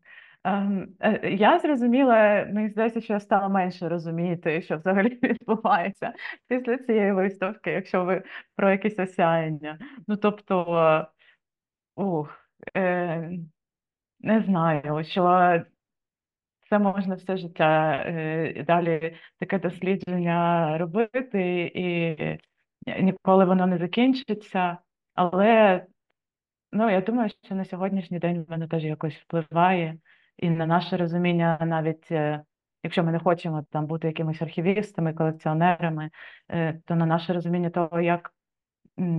[0.44, 6.12] Ем, е, я зрозуміла, мені здається, що я стала менше розуміти, що взагалі відбувається
[6.48, 8.22] після цієї виставки, якщо ви
[8.56, 9.78] про якісь осяяння.
[10.06, 11.06] Ну тобто,
[11.96, 13.30] ух, е,
[14.20, 15.62] не знаю, що
[16.70, 22.16] це можна все життя е, далі таке дослідження робити, і
[23.02, 24.78] ніколи воно не закінчиться.
[25.14, 25.86] Але
[26.72, 29.98] ну, я думаю, що на сьогоднішній день воно теж якось впливає
[30.36, 32.42] і на наше розуміння, навіть е,
[32.82, 36.10] якщо ми не хочемо там бути якимись архівістами, колекціонерами,
[36.50, 38.32] е, то на наше розуміння того, як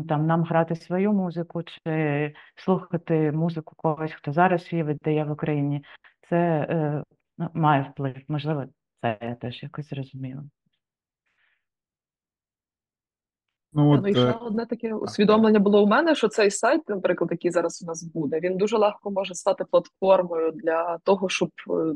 [0.07, 5.83] там нам грати свою музику чи слухати музику когось, хто зараз її видає в Україні,
[6.29, 6.37] це
[6.69, 7.03] е,
[7.39, 8.15] ну, має вплив.
[8.27, 8.65] Можливо,
[9.01, 10.43] це я теж якось зрозуміла.
[13.73, 17.31] Ну, от, ну, і ще одне таке усвідомлення було у мене, що цей сайт, наприклад,
[17.31, 21.93] який зараз у нас буде, він дуже легко може стати платформою для того, щоб е,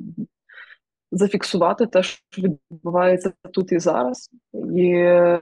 [1.11, 2.41] зафіксувати те, що
[2.71, 4.29] відбувається тут і зараз,
[4.75, 5.41] і е,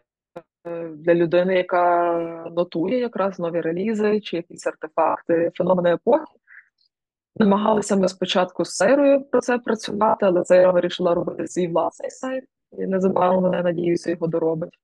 [0.95, 2.13] для людини, яка
[2.51, 6.40] нотує якраз нові релізи чи якісь артефакти, феномени епохи.
[7.35, 12.43] Намагалися ми спочатку з Сейрою про це працювати, але Сейра вирішила робити свій власний сайт.
[12.71, 14.79] І незабаром мене надіюся, його доробить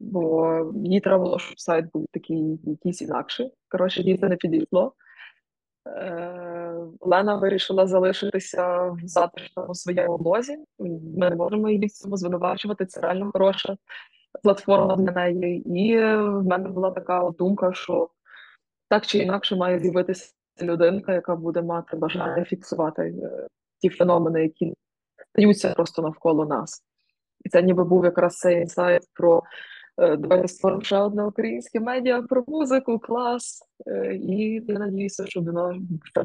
[0.00, 3.52] бо їй треба було, щоб сайт був такий якийсь інакший.
[3.68, 4.94] Коротше, їй не підійшло.
[5.86, 10.56] Е, Лена вирішила залишитися в затишному своєму блозі.
[10.78, 12.86] Ми не можемо її в цьому звинувачувати.
[12.86, 13.76] Це реально хороша
[14.42, 15.78] платформа для неї.
[15.80, 18.08] І в мене була така думка, що
[18.88, 23.46] так чи інакше має з'явитися людинка, яка буде мати бажання фіксувати е,
[23.78, 24.74] ті феномени, які
[25.32, 26.82] стаються просто навколо нас.
[27.44, 29.42] І це ніби був якраз цей інсайт про
[29.98, 33.62] Е, давайте створимо ще одне українське медіа про музику, клас.
[33.86, 35.80] Е, і я надіюся, що воно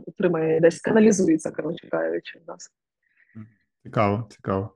[0.06, 2.70] підтримає десь каналізується, коротше кажучи, в нас.
[3.84, 4.76] Цікаво, цікаво.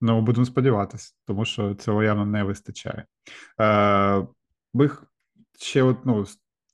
[0.00, 3.04] Ну, будемо сподіватися, тому що цього явно не вистачає.
[3.60, 4.26] Е,
[4.74, 4.90] Ви
[5.58, 6.24] ще от, ну,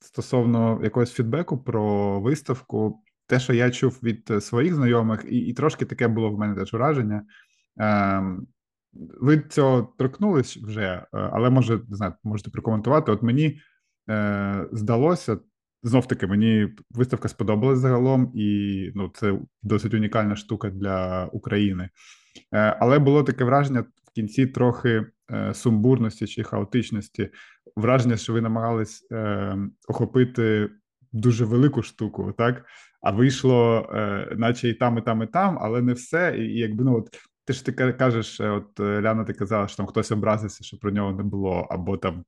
[0.00, 5.84] стосовно якогось фідбеку про виставку, те, що я чув від своїх знайомих, і і трошки
[5.84, 7.22] таке було в мене теж враження.
[7.80, 8.22] Е,
[9.20, 13.12] ви цього торкнулись вже, е, але може не знаю, можете прокоментувати.
[13.12, 13.60] От мені
[14.10, 15.38] е, здалося
[15.82, 21.88] знов таки, мені виставка сподобалась загалом, і ну, це досить унікальна штука для України.
[22.54, 27.30] Е, Але було таке враження в кінці трохи е, сумбурності чи хаотичності,
[27.76, 29.56] враження, що ви намагались е,
[29.88, 30.70] охопити
[31.12, 32.64] дуже велику штуку, так?
[33.02, 36.36] А вийшло, е, наче і там, і там, і там, але не все.
[36.38, 37.08] І, і якби ну от
[37.44, 41.12] ти ж ти кажеш, от Ляна, ти казала, що там хтось образився, що про нього
[41.12, 42.24] не було, або там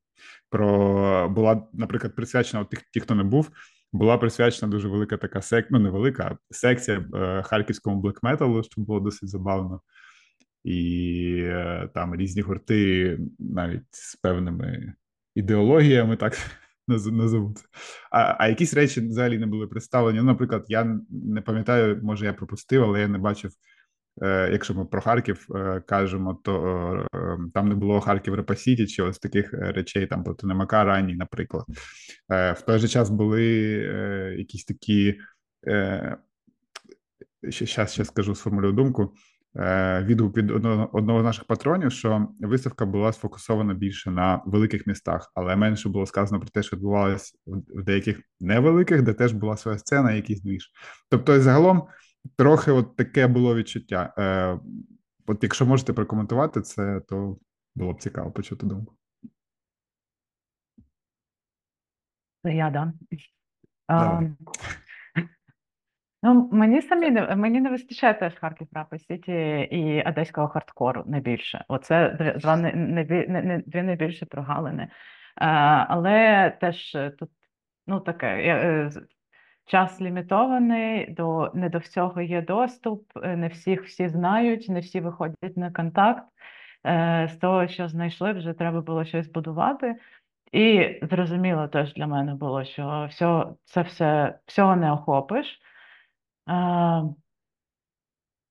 [0.50, 3.50] про була, наприклад, присвячена тих, ті, хто не був.
[3.92, 5.66] Була присвячена дуже велика така сек...
[5.70, 9.80] ну невелика секція е, харківському блекметалу, що було досить забавно,
[10.64, 14.94] і е, там різні гурти, навіть з певними
[15.34, 16.38] ідеологіями, так
[16.88, 17.64] назову це.
[18.10, 20.18] А а якісь речі взагалі не були представлені.
[20.18, 23.52] Ну, наприклад, я не пам'ятаю, може я пропустив, але я не бачив.
[24.22, 29.02] Е, якщо ми про Харків е, кажемо, то е, там не було Харків Репасіті чи
[29.02, 31.64] ось таких речей, там проти Немака ранній, наприклад.
[32.28, 33.44] В той же час були
[34.38, 35.18] якісь такі.
[37.48, 39.14] Ще зараз ще скажу сформулюю думку.
[40.02, 45.56] Відгук від одного, з наших патронів, що виставка була сфокусована більше на великих містах, але
[45.56, 50.12] менше було сказано про те, що відбувалося в деяких невеликих, де теж була своя сцена,
[50.12, 50.70] якийсь двіж.
[51.10, 51.86] Тобто, загалом
[52.36, 54.14] трохи от таке було відчуття.
[54.18, 54.58] Е,
[55.26, 57.38] От якщо можете прокоментувати це, то
[57.74, 58.94] було б цікаво почути думку.
[62.44, 62.92] Я да.
[63.86, 64.22] А,
[66.22, 69.32] ну, мені самі не мені не вистачає теж Харків Рапи Сіті
[69.70, 71.64] і одеського хардкору найбільше.
[71.68, 72.08] Оце
[72.40, 73.04] два не, не,
[73.42, 74.88] не, дві найбільші прогалини.
[75.36, 75.46] А,
[75.88, 77.30] але теж тут
[77.86, 78.46] ну таке.
[78.46, 78.90] Я, е,
[79.64, 85.00] Час лімітований, до не до всього є доступ, е, не всіх всі знають, не всі
[85.00, 86.24] виходять на контакт.
[86.86, 89.96] Е, з того, що знайшли, вже треба було щось будувати.
[90.52, 95.60] І зрозуміло теж для мене було, що все, це все всього не охопиш.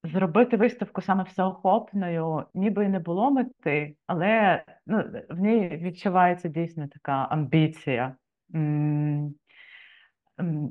[0.04, 6.88] Зробити виставку саме всеохопною, ніби і не було мети, але ну, в ній відчувається дійсно
[6.88, 8.16] така амбіція.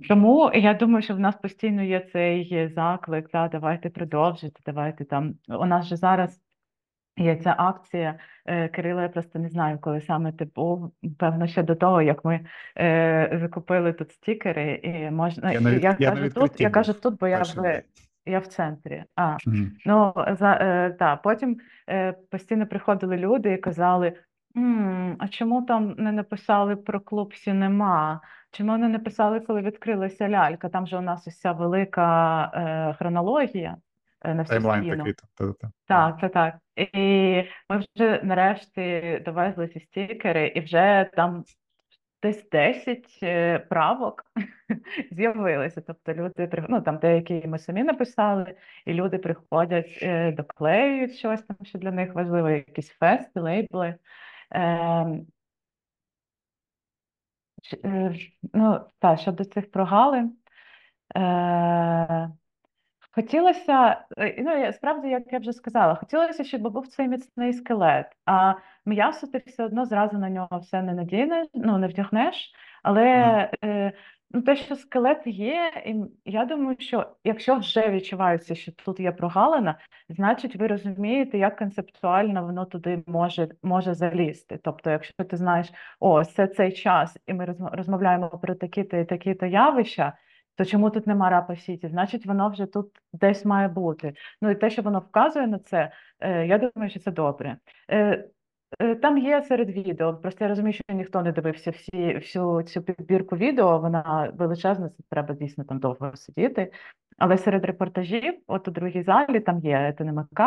[0.08, 5.34] Тому я думаю, що в нас постійно є цей заклик, да, давайте продовжити, давайте там.
[5.48, 6.40] У нас же зараз
[7.20, 8.18] є ця акція.
[8.46, 10.92] Е, Кирило, я просто не знаю, коли саме ти був.
[11.18, 12.40] Певно, ще до того, як ми
[12.78, 17.18] е, закупили тут стікери, і можна я, навіть, я, я кажу тут, я кажу тут,
[17.18, 17.82] бо я в
[18.26, 19.04] я в центрі.
[19.16, 19.70] А Мм.
[19.86, 21.56] ну за е, да, потім
[21.88, 24.12] е, постійно приходили люди і казали:
[24.56, 28.20] М, а чому там не написали про клуб Сінема?
[28.52, 30.68] Чому не написали, коли відкрилася лялька?
[30.68, 33.76] Там же у нас уся велика е, хронологія
[34.24, 35.12] на всю Таймлайн такий.
[35.12, 35.70] Та-та-та.
[35.86, 36.54] Так, так, так.
[36.76, 36.92] І
[37.68, 41.44] ми вже нарешті довезли ці стікери, і вже там
[42.22, 44.24] десь 10 е, правок
[45.10, 45.80] з'явилися.
[45.80, 48.54] Тобто люди ну, там деякі ми самі написали,
[48.86, 53.94] і люди приходять, е, доклеюють щось там, що для них важливо, якісь фести, лейбли.
[54.50, 55.26] Ем,
[57.84, 58.14] е,
[58.54, 60.36] ну, так, щодо цих прогалин,
[61.16, 62.30] е,
[63.10, 68.54] хотілося, е, ну, справді, як я вже сказала, хотілося, щоб був цей міцний скелет, а
[68.86, 72.52] м'ясо ти все одно зразу на нього все не надінеш, ну, не вдягнеш,
[72.82, 73.04] але
[73.64, 73.92] е,
[74.32, 75.94] Ну, те, що скелет є, і
[76.24, 82.44] я думаю, що якщо вже відчувається, що тут є прогалина, значить ви розумієте, як концептуально
[82.44, 84.60] воно туди може може залізти.
[84.62, 89.46] Тобто, якщо ти знаєш, о, це цей час, і ми розмовляємо про такі-то і такі-то
[89.46, 90.12] явища,
[90.56, 91.88] то чому тут нема рапа сіті?
[91.88, 94.14] Значить, воно вже тут десь має бути.
[94.42, 97.56] Ну і те, що воно вказує на це, е, я думаю, що це добре.
[97.90, 98.28] Е,
[98.78, 100.14] Е, там є серед відео.
[100.14, 103.78] Просто я розумію, що ніхто не дивився всі всю цю підбірку відео.
[103.78, 106.72] Вона величезна, це треба дійсно там довго сидіти.
[107.18, 110.40] Але серед репортажів, от у другій залі, там є ТНМК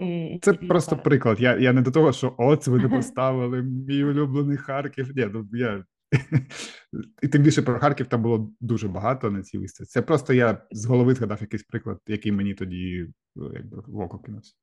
[0.00, 1.04] і це і, просто і...
[1.04, 1.40] приклад.
[1.40, 5.12] Я я не до того, що от ви не поставили мій улюблений Харків.
[5.16, 5.84] Ні, ну я
[7.22, 9.92] і тим більше про Харків там було дуже багато на цій виставці.
[9.92, 14.54] Це просто я з голови згадав якийсь приклад, який мені тоді якби в око кинувся.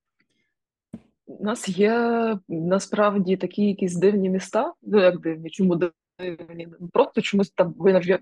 [1.26, 4.74] У нас є насправді такі якісь дивні міста.
[4.82, 5.76] Ну як дивні, чому
[6.20, 6.68] дивні?
[6.94, 7.74] Просто чомусь там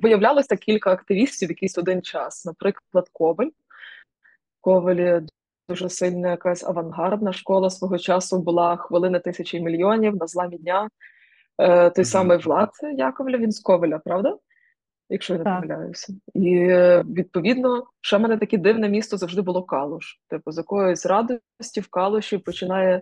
[0.01, 2.45] виявлялося кілька активістів в якийсь один час.
[2.45, 3.49] Наприклад, Коваль.
[4.61, 5.21] Ковалі
[5.69, 10.89] дуже сильна якась авангардна школа свого часу була хвилина тисячі мільйонів на зламі дня.
[11.61, 14.37] Е, Той самий Влад Яковля, він з Коваля, правда?
[15.11, 16.13] якщо я не помиляюся.
[16.33, 16.65] І
[17.13, 20.19] відповідно, ще в мене таке дивне місто завжди було Калуш.
[20.27, 23.01] Типу, з якоїсь радості в Калуші починає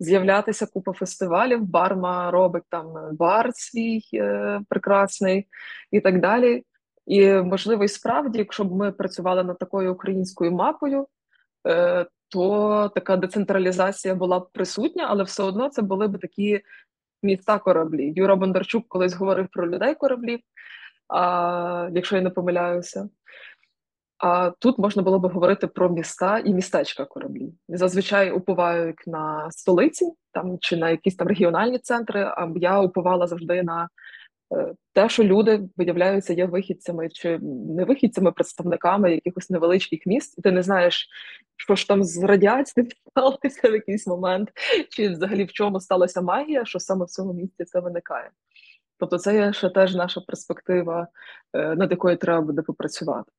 [0.00, 1.62] з'являтися купа фестивалів.
[1.62, 5.46] Барма робить там бар свій е, прекрасний
[5.90, 6.64] і так далі.
[7.06, 11.06] І можливо, і справді, якщо б ми працювали над такою українською мапою,
[11.68, 16.60] е, то така децентралізація була б присутня, але все одно це були б такі
[17.22, 18.12] міста кораблі.
[18.16, 20.40] Юра Бондарчук колись говорив про людей кораблів,
[21.92, 23.08] якщо я не помиляюся.
[24.18, 27.52] А тут можна було би говорити про міста і містечка кораблі.
[27.68, 32.22] Зазвичай уповають на столиці там чи на якісь там регіональні центри.
[32.22, 33.88] А я уповала завжди на
[34.92, 40.52] те, що люди виявляються є вихідцями чи не вихідцями, представниками якихось невеличких міст, і ти
[40.52, 41.08] не знаєш,
[41.56, 44.48] що ж там з радіацією сталося в якийсь момент,
[44.90, 48.30] чи взагалі в чому сталася магія, що саме в цьому місці це виникає.
[48.98, 51.08] Тобто, це є ще теж наша перспектива,
[51.52, 53.32] е, над якою треба буде попрацювати.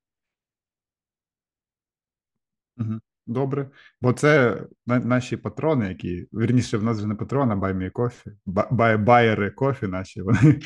[2.77, 3.01] Мгм.
[3.29, 3.69] Добре.
[4.01, 8.11] Бо це на- наші патрони, які, вірніше, в нас вже не патрон, а Buy Me
[8.71, 10.21] бай- байери кофі наші.
[10.21, 10.59] Вони,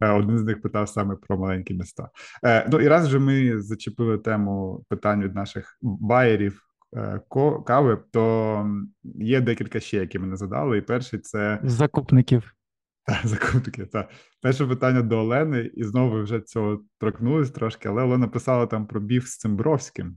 [0.00, 2.08] е, один з них питав саме про маленькі міста.
[2.44, 6.62] Е, Ну і раз вже ми зачепили тему питань від наших байерів
[6.96, 7.20] е,
[7.66, 8.66] кави, то
[9.04, 10.78] є декілька ще, які ми не задали.
[10.78, 12.54] І перший це Закупників.
[13.06, 13.86] та, закупки.
[13.86, 14.08] Та.
[14.42, 19.00] Перше питання до Олени, і знову вже цього торкнулись трошки, але Олена писала там про
[19.00, 20.16] біф з Цимбровським.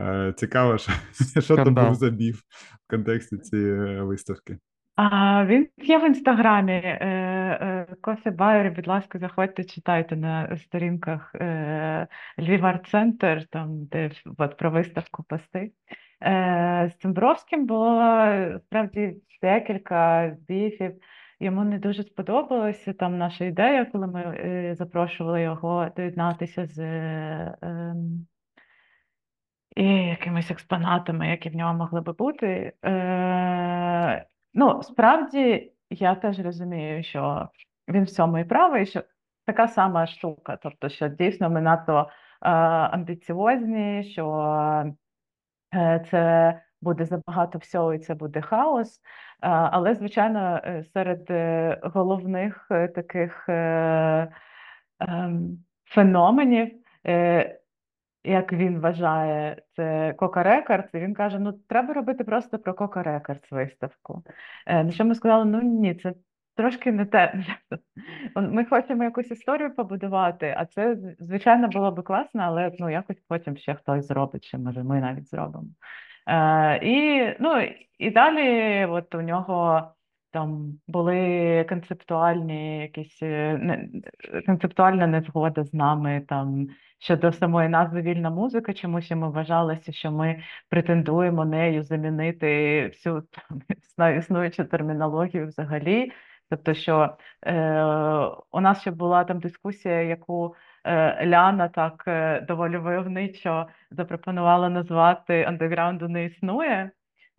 [0.00, 0.92] Е, Цікаво, що,
[1.40, 2.40] що то був за біф
[2.86, 4.58] в контексті цієї е, виставки.
[4.96, 6.72] А, він є в інстаграмі.
[6.72, 7.86] Е,
[8.26, 11.34] е, Байер, будь ласка, заходьте, читайте на сторінках
[12.38, 15.72] Львів Арт Центр, там, де от, про виставку пости.
[16.86, 18.26] З Цимбровським було
[18.66, 20.92] справді декілька біфів.
[21.40, 27.56] Йому не дуже сподобалася там наша ідея, коли ми е, запрошували його доєднатися з е,
[27.62, 28.26] ем,
[29.76, 32.72] і якимись експонатами, які в нього могли би бути.
[32.84, 37.48] Е, ну, справді, я теж розумію, що
[37.88, 39.02] він в цьому і правий, що
[39.46, 40.58] така сама штука.
[40.62, 42.08] Тобто, що дійсно ми надто
[42.42, 44.94] е, амбіціозні, що
[45.74, 48.98] е, це буде забагато всього і це буде хаос.
[48.98, 49.00] Е,
[49.48, 54.32] але, звичайно, е, серед е, головних е, таких е,
[55.00, 56.72] ем, феноменів.
[57.06, 57.60] е,
[58.24, 63.02] як він вважає, це Koka Records, і він каже: ну треба робити просто про Koka
[63.02, 64.22] Records виставку.
[64.66, 66.14] Е, на що ми сказали: ну ні, це
[66.56, 67.44] трошки не те.
[68.36, 73.56] Ми хочемо якусь історію побудувати, а це, звичайно, було би класно, але ну, якось потім
[73.56, 75.68] ще хтось зробить, чи може ми навіть зробимо.
[76.26, 77.68] Е, і, ну,
[77.98, 79.90] і далі от у нього.
[80.34, 83.88] Там були концептуальні якісь е,
[84.46, 86.68] концептуальна незгода з нами там
[86.98, 88.72] щодо самої назви вільна музика.
[88.74, 92.46] Чомусь йому вважалося, що ми претендуємо нею замінити
[92.86, 93.22] всю
[93.96, 96.12] там, існуючу термінологію взагалі.
[96.50, 97.16] Тобто, що
[97.46, 97.82] е,
[98.52, 100.54] у нас ще була там дискусія, яку
[100.84, 106.90] е, Ляна так е, доволі войовничо запропонувала назвати андеграунду не існує.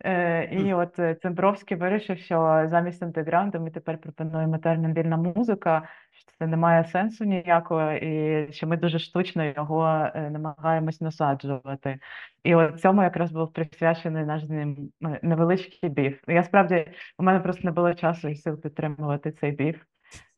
[0.04, 5.88] Е, і от е, Цимбровський вирішив, що замість андеграунду ми тепер пропонуємо термін вільна музика,
[6.12, 11.98] що це не має сенсу ніякого, і що ми дуже штучно його е, намагаємось насаджувати.
[12.44, 14.90] І от цьому якраз був присвячений наш з ним
[15.22, 16.20] невеличкий біф.
[16.28, 16.88] Я справді
[17.18, 19.76] у мене просто не було часу і сил підтримувати цей біф.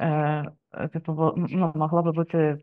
[0.02, 0.44] Е,
[0.92, 2.58] типу, ну, могло би бути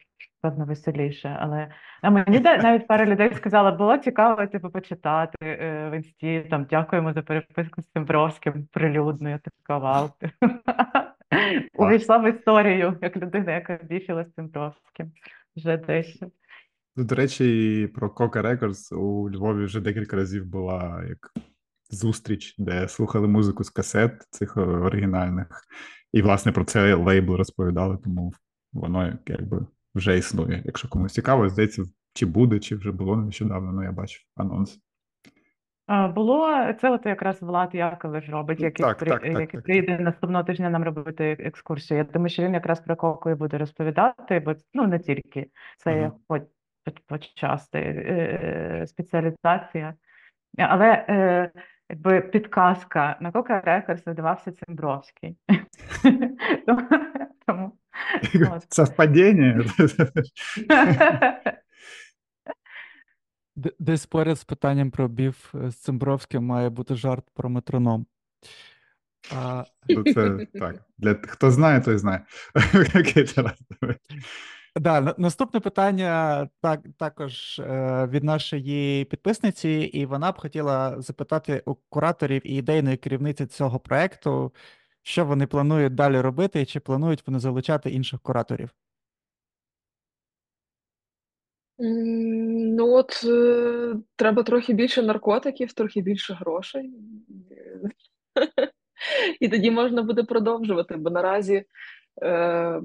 [0.45, 1.71] певно веселіше, але
[2.01, 7.13] а мені навіть пара людей сказала, було цікаво типу, почитати е, в інсті, там дякуємо
[7.13, 10.09] за переписку з Цимбровським прилюдно, я така вау.
[11.73, 15.11] Увійшла в історію як людина, яка біфіла з Цимбровським
[15.55, 16.27] вже дещо.
[16.95, 21.31] Ну, До речі, про Coca Records у Львові вже декілька разів була як
[21.89, 25.47] зустріч, де слухали музику з касет цих е, оригінальних.
[26.13, 28.33] І, власне, про це лейбл розповідали, тому
[28.73, 29.65] воно якби
[29.95, 30.61] вже існує.
[30.65, 31.83] Якщо комусь цікаво, здається,
[32.13, 34.79] чи буде, чи вже було нещодавно, ну я бачив анонс.
[36.15, 39.99] Було це от якраз Влад Яковлев робить, який, Так, при, так, так, який так, приїде
[39.99, 41.97] наступного тижня нам робити екскурсію.
[41.97, 46.11] Я думаю, що він якраз про коку і буде розповідати, бо ну не тільки це
[46.27, 46.39] по,
[46.83, 49.93] по, почасти е, спеціалізація.
[50.57, 51.51] Але е,
[51.89, 55.37] якби підказка на Koka Records видавався Цимбровський.
[63.55, 68.05] Д- Десь поряд з питанням про біф е, з Цимбровським має бути жарт про метроном.
[69.35, 70.75] А, Ну, Це так.
[70.97, 72.21] Для хто знає, той знає.
[74.79, 81.75] Да, наступне питання так, також е, від нашої підписниці, і вона б хотіла запитати у
[81.75, 84.53] кураторів і ідейної керівниці цього проекту,
[85.07, 88.69] що вони планують далі робити, і чи планують вони залучати інших кураторів.
[91.77, 96.93] Ну, от е, треба трохи більше наркотиків, трохи більше грошей.
[99.39, 101.63] І тоді можна буде продовжувати, бо наразі,
[102.23, 102.81] е,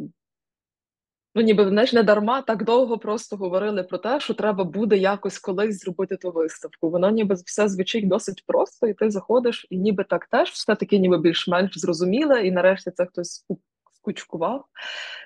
[1.35, 5.39] ну ніби знаєш, не дарма так довго просто говорили про те, що треба буде якось
[5.39, 6.91] колись зробити ту виставку.
[6.91, 10.99] Воно ніби все звучить досить просто, і ти заходиш, і ніби так теж все таки
[10.99, 13.47] ніби більш-менш зрозуміле, і нарешті це хтось
[13.93, 14.65] скучкував,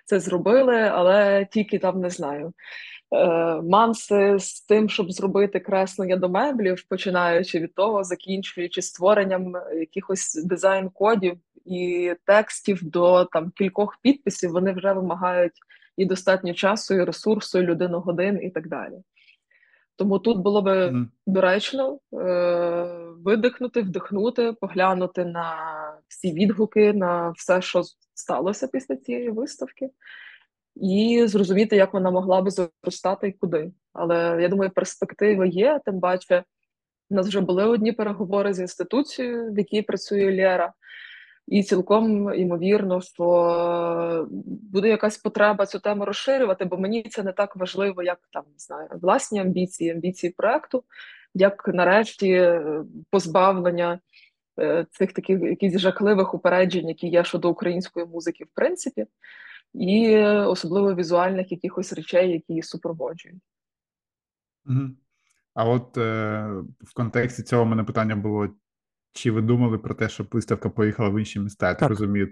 [0.05, 2.53] це зробили, але тільки там не знаю.
[3.15, 10.45] Е, манси з тим, щоб зробити креслення до меблів, починаючи від того, закінчуючи створенням якихось
[10.45, 15.53] дизайн-кодів і текстів до там кількох підписів, вони вже вимагають
[15.97, 18.95] і достатньо часу, і ресурсу, і людину-годин, і так далі.
[19.97, 21.07] Тому тут було би mm.
[21.27, 22.85] доречно е,
[23.25, 25.57] видихнути, вдихнути, поглянути на
[26.09, 27.83] всі відгуки, на все, що
[28.15, 29.91] сталося після цієї виставки
[30.77, 33.73] і зрозуміти, як вона могла би зростати і куди.
[33.93, 35.81] Але я думаю, перспективи є.
[35.85, 36.45] Тим паче,
[37.11, 40.73] у нас вже були одні переговори з інституцією, в якій працює Лєра.
[41.47, 44.29] І цілком ймовірно, що
[44.73, 48.59] буде якась потреба цю тему розширювати, бо мені це не так важливо, як там не
[48.59, 50.85] знаю, власні амбіції, амбіції проекту,
[51.35, 52.61] як нарешті
[53.11, 54.01] позбавлення
[54.61, 59.07] е, цих таких якихось жахливих упереджень, які є щодо української музики, в принципі
[59.75, 63.43] і особливо візуальних якихось речей, які її супроводжують.
[65.55, 66.47] А от е,
[66.81, 68.49] в контексті цього у мене питання було:
[69.15, 71.69] чи ви думали про те, щоб виставка поїхала в інші міста?
[71.69, 72.29] Я так розумію,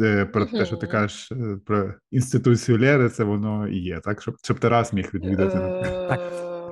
[0.00, 0.58] е, про угу.
[0.58, 1.36] те, що ти кажеш е,
[1.66, 4.22] про інституцію Лєри, це воно і є, так?
[4.22, 5.58] Щоб щоб Тарас міг відвідати.
[5.58, 6.18] Е,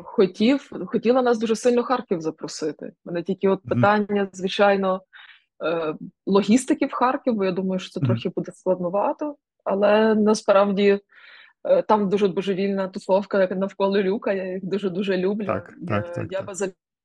[0.05, 2.93] хотів, Хотіла нас дуже сильно Харків запросити.
[3.05, 5.03] Мене тільки от питання, звичайно,
[6.27, 11.01] логістики в Харків, бо я думаю, що це трохи буде складновато але насправді
[11.89, 14.33] там дуже божевільна тусовка як навколо люка.
[14.33, 15.47] Я їх дуже дуже люблю.
[15.47, 16.47] Так, так, так, я так.
[16.47, 16.55] би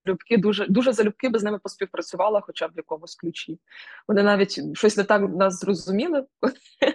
[0.06, 3.60] залюбки дуже дуже залюбки би з ними поспівпрацювала, хоча б в якомусь ключі.
[4.08, 6.26] Вони навіть щось не так нас зрозуміли,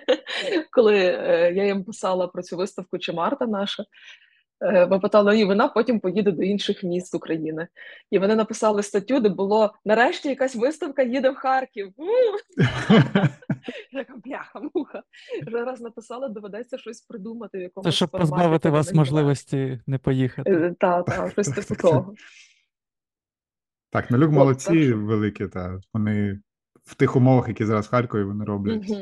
[0.70, 3.84] коли е, я їм писала про цю виставку, чи Марта наша.
[4.60, 7.68] Е, ми питали, і вона потім поїде до інших міст України.
[8.10, 11.92] І вони написали статтю, де було нарешті якась виставка їде в Харків.
[13.92, 15.02] Я така бляха-муха.
[15.46, 17.58] Вже раз написала, доведеться щось придумати.
[17.58, 20.74] в якомусь Це щоб позбавити вас можливості не поїхати.
[20.80, 22.14] Так, так, щось типу того.
[23.94, 26.40] Так, Налюк молодці великі, та вони
[26.84, 28.92] в тих умовах, які зараз в Харкові вони роблять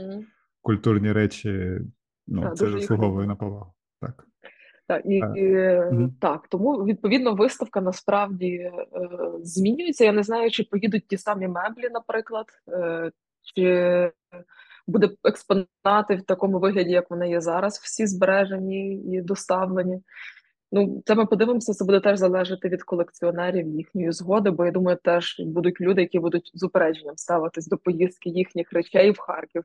[0.62, 1.78] культурні речі.
[2.26, 3.72] Ну, це заслуговує на повагу.
[4.00, 4.26] Так.
[4.86, 6.10] Так, і, і mm-hmm.
[6.20, 8.82] так, тому відповідно виставка насправді е,
[9.42, 10.04] змінюється.
[10.04, 13.10] Я не знаю, чи поїдуть ті самі меблі, наприклад, е,
[13.54, 14.10] чи
[14.86, 20.02] буде експонати в такому вигляді, як вони є зараз, всі збережені і доставлені.
[20.74, 24.98] Ну, це ми подивимося, це буде теж залежати від колекціонерів їхньої згоди, бо я думаю,
[25.04, 29.64] теж будуть люди, які будуть з упередженням ставитись до поїздки їхніх речей в Харків,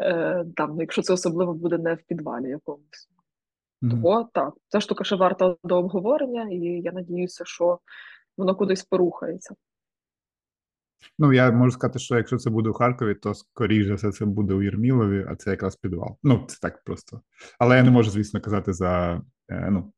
[0.00, 3.08] е, там, якщо це особливо буде не в підвалі якомусь.
[3.82, 3.90] Mm-hmm.
[3.90, 7.78] Того так, ця штука ще варта до обговорення, і я надіюся, що
[8.36, 9.54] воно кудись порухається.
[11.18, 14.24] Ну, я можу сказати, що якщо це буде у Харкові, то скоріш за все це
[14.24, 16.16] буде у Єрмілові, а це якраз підвал.
[16.22, 17.20] Ну, це так просто.
[17.58, 19.92] Але я не можу, звісно, казати за е, ну,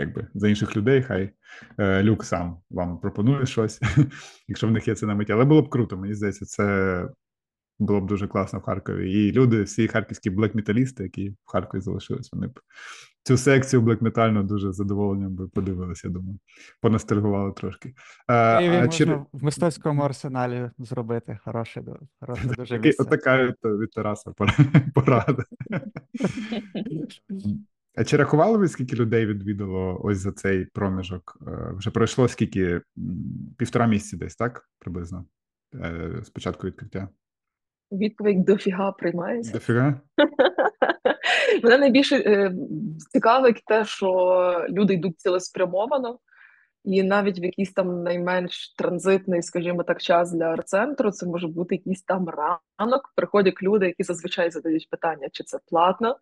[0.00, 1.02] якби за інших людей.
[1.02, 1.30] Хай
[1.78, 3.80] е, Люк сам вам пропонує щось,
[4.48, 5.32] якщо в них є це на меті.
[5.32, 7.08] Але було б круто, мені здається, це
[7.78, 9.12] було б дуже класно в Харкові.
[9.12, 12.60] І люди, всі харківські блек-металісти, які в Харкові залишились, вони б
[13.22, 16.38] цю секцію блек-метальну дуже задоволенням би подивилися, я думаю,
[16.80, 17.94] понастальгували трошки.
[18.26, 19.04] А, І а, можна чи...
[19.32, 21.82] в мистецькому арсеналі зробити хороше,
[22.20, 23.02] хороше дуже місце.
[23.02, 24.32] Отака від, від Тараса
[24.94, 25.44] порада.
[28.00, 31.38] А чи рахували ви, скільки людей відвідало ось за цей проміжок?
[31.46, 32.80] Е, вже пройшло скільки?
[33.58, 34.68] Півтора місяці десь, так?
[34.78, 35.24] Приблизно
[35.74, 37.08] е, з початку відкриття?
[37.92, 39.52] Відповідь дофіга приймається.
[39.52, 40.00] Дофіга?
[41.62, 42.54] Мене найбільше е,
[43.12, 46.18] цікавить те, що люди йдуть цілеспрямовано,
[46.84, 51.74] і навіть в якийсь там найменш транзитний, скажімо так, час для арт-центру, це може бути
[51.74, 53.12] якийсь там ранок.
[53.16, 56.16] Приходять люди, які зазвичай задають питання, чи це платно.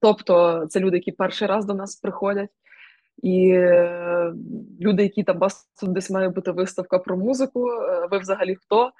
[0.00, 2.50] Тобто це люди, які перший раз до нас приходять.
[3.22, 4.32] І е,
[4.80, 8.92] люди, які там вас десь має бути виставка про музику, е, ви взагалі хто?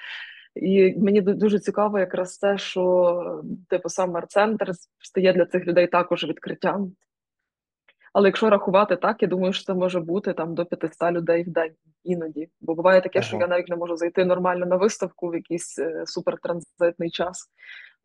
[0.54, 6.24] І мені дуже цікаво, якраз те, що типу сам арт-центр стає для цих людей також
[6.24, 6.92] відкриттям.
[8.12, 11.48] Але якщо рахувати так, я думаю, що це може бути там до 500 людей в
[11.48, 11.72] день
[12.04, 12.48] іноді.
[12.60, 13.28] Бо буває таке, ага.
[13.28, 17.50] що я навіть не можу зайти нормально на виставку в якийсь е, супертранзитний час.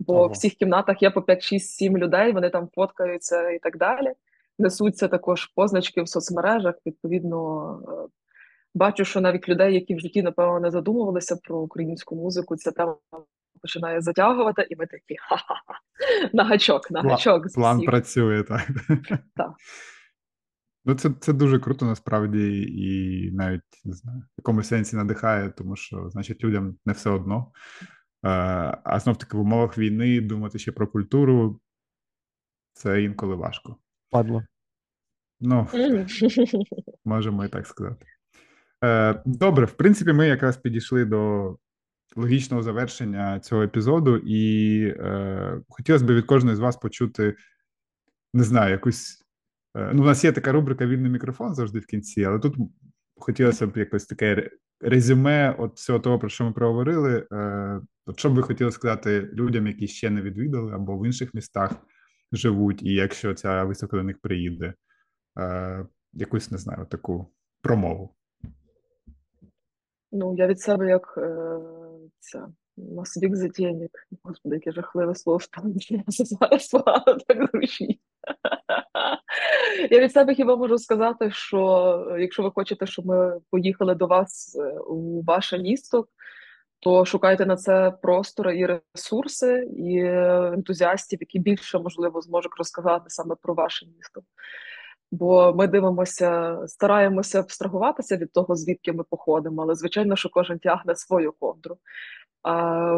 [0.08, 0.28] Бо ага.
[0.28, 4.14] в всіх кімнатах є по 5, 6, 7 людей, вони там фоткаються і так далі.
[4.60, 6.76] несуться також позначки в соцмережах.
[6.86, 8.08] Відповідно, е,
[8.76, 12.98] бачу, що навіть людей, які в житті, напевно, не задумувалися про українську музику, ця тема
[13.62, 15.80] починає затягувати, і ми такі ха-ха-ха,
[16.34, 17.54] на гачок, на гачок.
[17.54, 17.90] План всіх.
[17.90, 18.68] працює, так.
[19.36, 19.52] Так.
[20.86, 25.76] Ну, це це дуже круто насправді, і навіть не знаю, в якомусь сенсі надихає, тому
[25.76, 27.52] що, значить, людям не все одно.
[28.24, 31.60] А знов таки в умовах війни думати ще про культуру
[32.74, 33.78] це інколи важко.
[34.10, 34.44] Падло.
[35.40, 35.68] Ну,
[37.06, 38.06] можемо і так сказати.
[38.84, 41.56] Е, добре, в принципі, ми якраз підійшли до
[42.16, 47.36] логічного завершення цього епізоду, і е, хотілося б від кожної з вас почути,
[48.34, 49.26] не знаю, якусь.
[49.76, 52.56] Е, ну, у нас є така рубрика Вільний мікрофон завжди в кінці, але тут
[53.16, 54.50] хотілося б якось таке
[54.82, 57.28] резюме от всього того, про що ми проговорили.
[57.32, 61.34] Е, от що б ви хотіли сказати людям, які ще не відвідали або в інших
[61.34, 61.76] містах
[62.32, 64.74] живуть, і якщо ця виставка до них приїде,
[65.40, 68.16] е, якусь не знаю, таку промову.
[70.12, 71.60] Ну, я від себе як е,
[72.20, 72.48] ця
[73.34, 74.08] затєнік.
[74.24, 75.40] Господи, яке жахливе слово
[76.08, 76.70] зараз
[77.28, 78.00] так звучить.
[79.92, 84.56] Я від себе хіба можу сказати, що якщо ви хочете, щоб ми поїхали до вас
[84.60, 86.08] е, у ваше місто,
[86.80, 90.00] то шукайте на це простори і ресурси, і
[90.54, 94.22] ентузіастів, які більше можливо зможуть розказати саме про ваше місто.
[95.12, 100.96] Бо ми дивимося, стараємося абстрагуватися від того, звідки ми походимо, але звичайно, що кожен тягне
[100.96, 101.78] свою ковдру.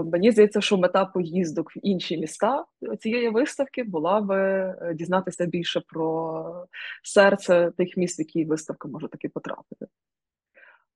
[0.05, 2.65] Мені здається, що мета поїздок в інші міста
[2.99, 6.67] цієї виставки була би е, дізнатися більше про
[7.03, 9.85] серце тих міст, в які виставка може таки потрапити.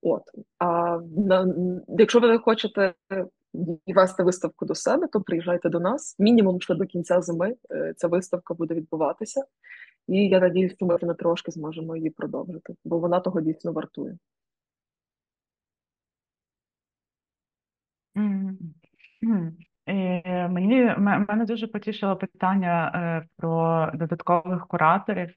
[0.01, 0.23] От
[0.59, 1.55] а на
[1.87, 2.93] якщо ви хочете
[3.87, 6.15] вести виставку до себе, то приїжджайте до нас.
[6.19, 9.45] Мінімум ще до кінця зими е, ця виставка буде відбуватися,
[10.07, 14.17] і я надіюсь, що ми не трошки зможемо її продовжити, бо вона того дійсно вартує.
[19.89, 25.33] Е, мені мене дуже потішило питання е, про додаткових кураторів.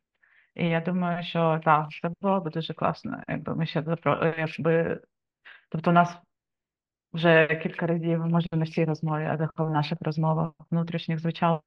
[0.55, 4.35] І я думаю, що так, це було б дуже класно, якби ми ще запро...
[4.39, 5.01] якби
[5.71, 6.19] тобто у нас
[7.13, 11.63] вже кілька разів, може на всій розмові, а в наших розмовах внутрішніх звучало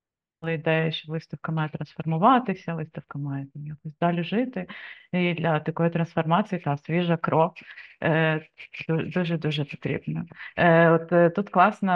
[0.49, 4.67] ідея, що виставка має трансформуватися, виставка має якось далі жити.
[5.11, 7.53] І для такої трансформації та свіжа кров
[8.87, 10.25] дуже дуже потрібна.
[10.57, 11.91] Е, от е, тут класно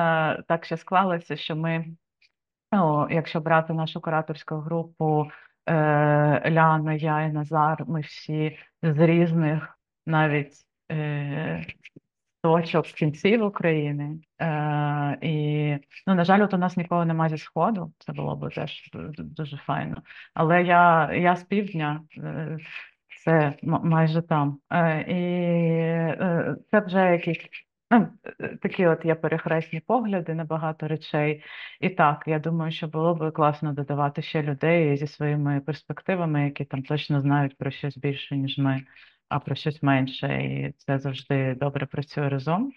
[0.47, 1.85] так ще склалося, що ми,
[2.71, 5.31] ну, якщо брати нашу кураторську групу.
[5.67, 10.53] Е, Ляна, я і Назар, ми всі з різних навіть
[10.91, 11.65] е,
[12.41, 14.19] точок кінців України.
[14.41, 15.77] Е, І,
[16.07, 19.57] ну, на жаль, от у нас нікого немає зі Сходу, це було б теж дуже
[19.57, 20.01] файно.
[20.33, 22.01] Але я я з півдня,
[23.25, 24.59] це майже там.
[24.71, 25.13] Е, І
[26.21, 28.07] е, це вже якісь Ну,
[28.61, 31.43] такі от є перехресні погляди на багато речей.
[31.81, 36.65] І так, я думаю, що було б класно додавати ще людей зі своїми перспективами, які
[36.65, 38.81] там точно знають про щось більше, ніж ми,
[39.29, 40.27] а про щось менше.
[40.27, 42.73] І це завжди добре працює разом.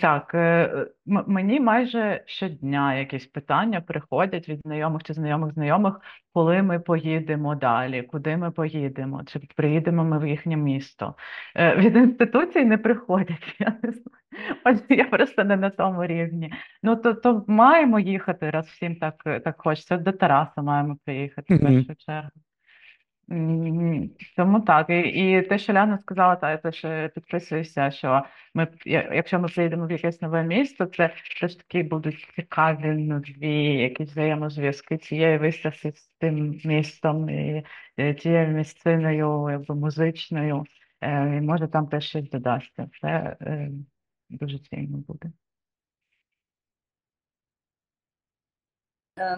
[0.00, 6.00] Так, е, мені майже щодня якісь питання приходять від знайомих чи знайомих знайомих,
[6.32, 11.14] коли ми поїдемо далі, куди ми поїдемо, чи приїдемо ми в їхнє місто.
[11.56, 13.56] Е, від інституцій не приходять.
[13.58, 14.80] Я не знаю.
[14.88, 16.52] я просто не на тому рівні.
[16.82, 19.96] Ну то то маємо їхати, раз всім так так хочеться.
[19.96, 22.30] До Тараса маємо приїхати в першу чергу.
[24.36, 24.90] Тому так.
[24.90, 28.24] І, і те, що Ляна сказала, та я теж підписуюся, що
[28.54, 34.10] ми, якщо ми приїдемо в якесь нове місто, це теж такі будуть цікаві нові якісь
[34.10, 37.64] взаємозв'язки цієї виставки з тим містом і
[38.18, 40.64] тією місциною, якби музичною.
[41.00, 42.90] Е, і може там теж щось додасться.
[43.00, 43.70] Це е,
[44.30, 45.32] дуже цінно буде.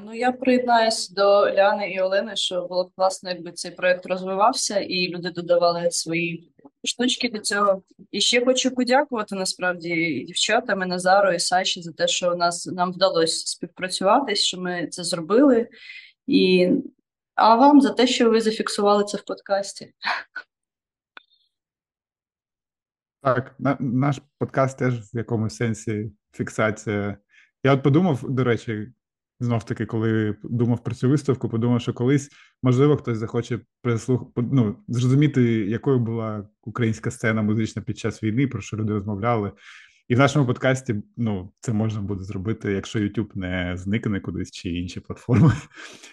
[0.05, 1.25] Ну, я приєднаюсь до
[1.55, 6.53] Ляни і Олени, що було б класно, якби цей проект розвивався і люди додавали свої
[6.85, 7.83] штучки до цього.
[8.11, 12.67] І ще хочу подякувати насправді і дівчатам, і Назару, і Саші за те, що нас
[12.67, 15.69] нам вдалося співпрацювати, що ми це зробили.
[16.27, 16.71] І
[17.35, 19.95] а вам за те, що ви зафіксували це в подкасті.
[23.23, 27.17] Так, на, наш подкаст теж в якомусь сенсі фіксація.
[27.65, 28.93] Я от подумав, до речі,
[29.43, 32.31] знов таки, коли думав про цю виставку, подумав, що колись
[32.63, 34.33] можливо хтось захоче прислух...
[34.37, 39.53] ну, зрозуміти, якою була українська сцена музична під час війни, про що люди розмовляли.
[40.09, 44.69] І в нашому подкасті ну, це можна буде зробити, якщо YouTube не зникне кудись чи
[44.71, 45.53] інші платформи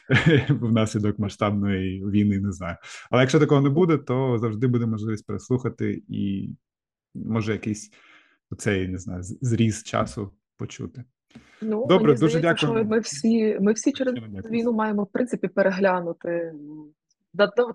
[0.49, 2.75] внаслідок масштабної війни, не знаю.
[3.11, 6.49] Але якщо такого не буде, то завжди буде можливість переслухати і
[7.15, 7.91] може якийсь
[8.51, 11.03] оцей не знаю, зріз часу почути.
[11.61, 12.83] Ну, Добре, мені дуже здається, дякую.
[12.83, 14.41] що ми всі, ми всі через Дякую.
[14.41, 16.53] війну маємо в принципі переглянути.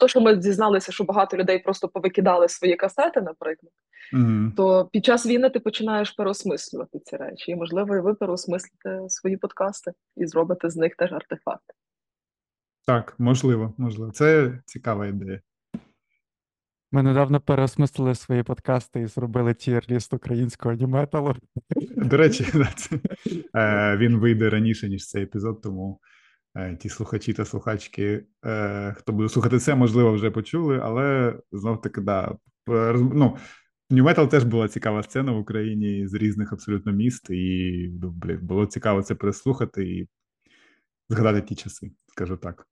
[0.00, 3.72] То, що ми дізналися, що багато людей просто повикидали свої касети, наприклад,
[4.12, 4.52] Мгм.
[4.57, 7.50] то під час війни ти починаєш переосмислювати ці речі.
[7.52, 11.64] І, можливо, і ви переосмислите свої подкасти і зробите з них теж артефакт.
[12.86, 14.12] Так, можливо, можливо.
[14.12, 15.40] Це цікава ідея.
[16.95, 21.37] Ми недавно переосмислили свої подкасти і зробили tier-list українського ню-металу.
[21.97, 22.47] До речі,
[23.55, 26.01] е, він вийде раніше, ніж цей епізод, тому
[26.55, 31.80] е, ті слухачі та слухачки, е, хто буде слухати це, можливо, вже почули, але знов
[31.80, 32.34] таки, да,
[32.66, 38.66] ню-метал теж була цікава сцена в Україні з різних абсолютно міст, і ну, блін, було
[38.66, 40.09] цікаво це переслухати і
[41.09, 42.66] згадати ті часи, скажу так.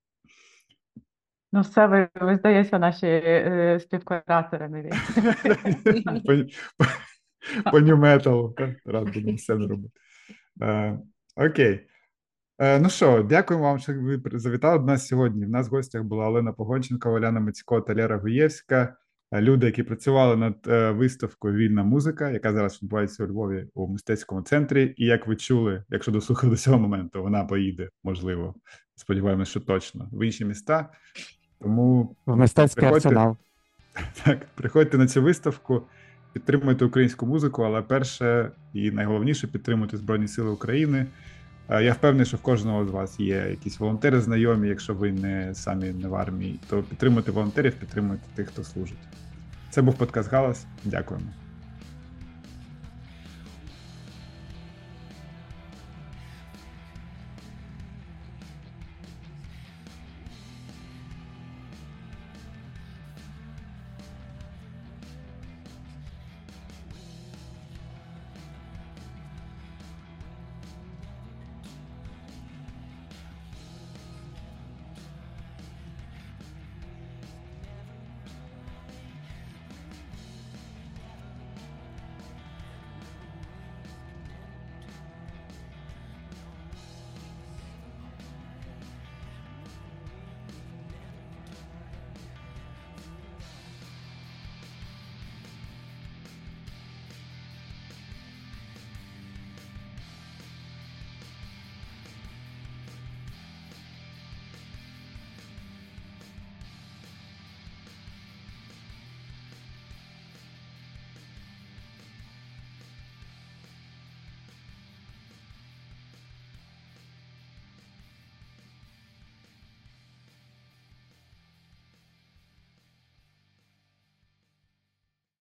[1.55, 4.91] Ну, все, ви, ви здається, наші е, співкуратори нові.
[7.71, 7.81] по,
[8.49, 10.01] та, Рад будемо все робити.
[10.63, 10.99] Е,
[11.37, 11.87] окей.
[12.59, 15.47] Е, ну що, дякуємо вам, що ви завітали до нас сьогодні.
[15.47, 18.97] В нас в гостях була Олена Погонченко, Оляна Мицько та Лера Гуєвська.
[19.33, 20.57] Е, Люди, які працювали над
[20.97, 24.95] виставкою Вільна музика, яка зараз відбувається у Львові у мистецькому центрі.
[24.97, 28.55] І як ви чули, якщо дослухали до цього моменту, вона поїде, можливо,
[28.95, 30.91] сподіваємося, що точно в інші міста.
[31.63, 33.09] Тому В мистецький Приходьте.
[33.09, 33.37] арсенал.
[34.25, 35.83] так, приходьте на цю виставку,
[36.33, 41.07] підтримуйте українську музику, але перше і найголовніше підтримуйте Збройні Сили України.
[41.69, 45.91] Я впевнений, що в кожного з вас є якісь волонтери знайомі, якщо ви не самі
[45.91, 48.99] не в армії, то підтримуйте волонтерів, підтримуйте тих, хто служить.
[49.71, 50.67] Це був подкаст Галас.
[50.85, 51.27] Дякуємо.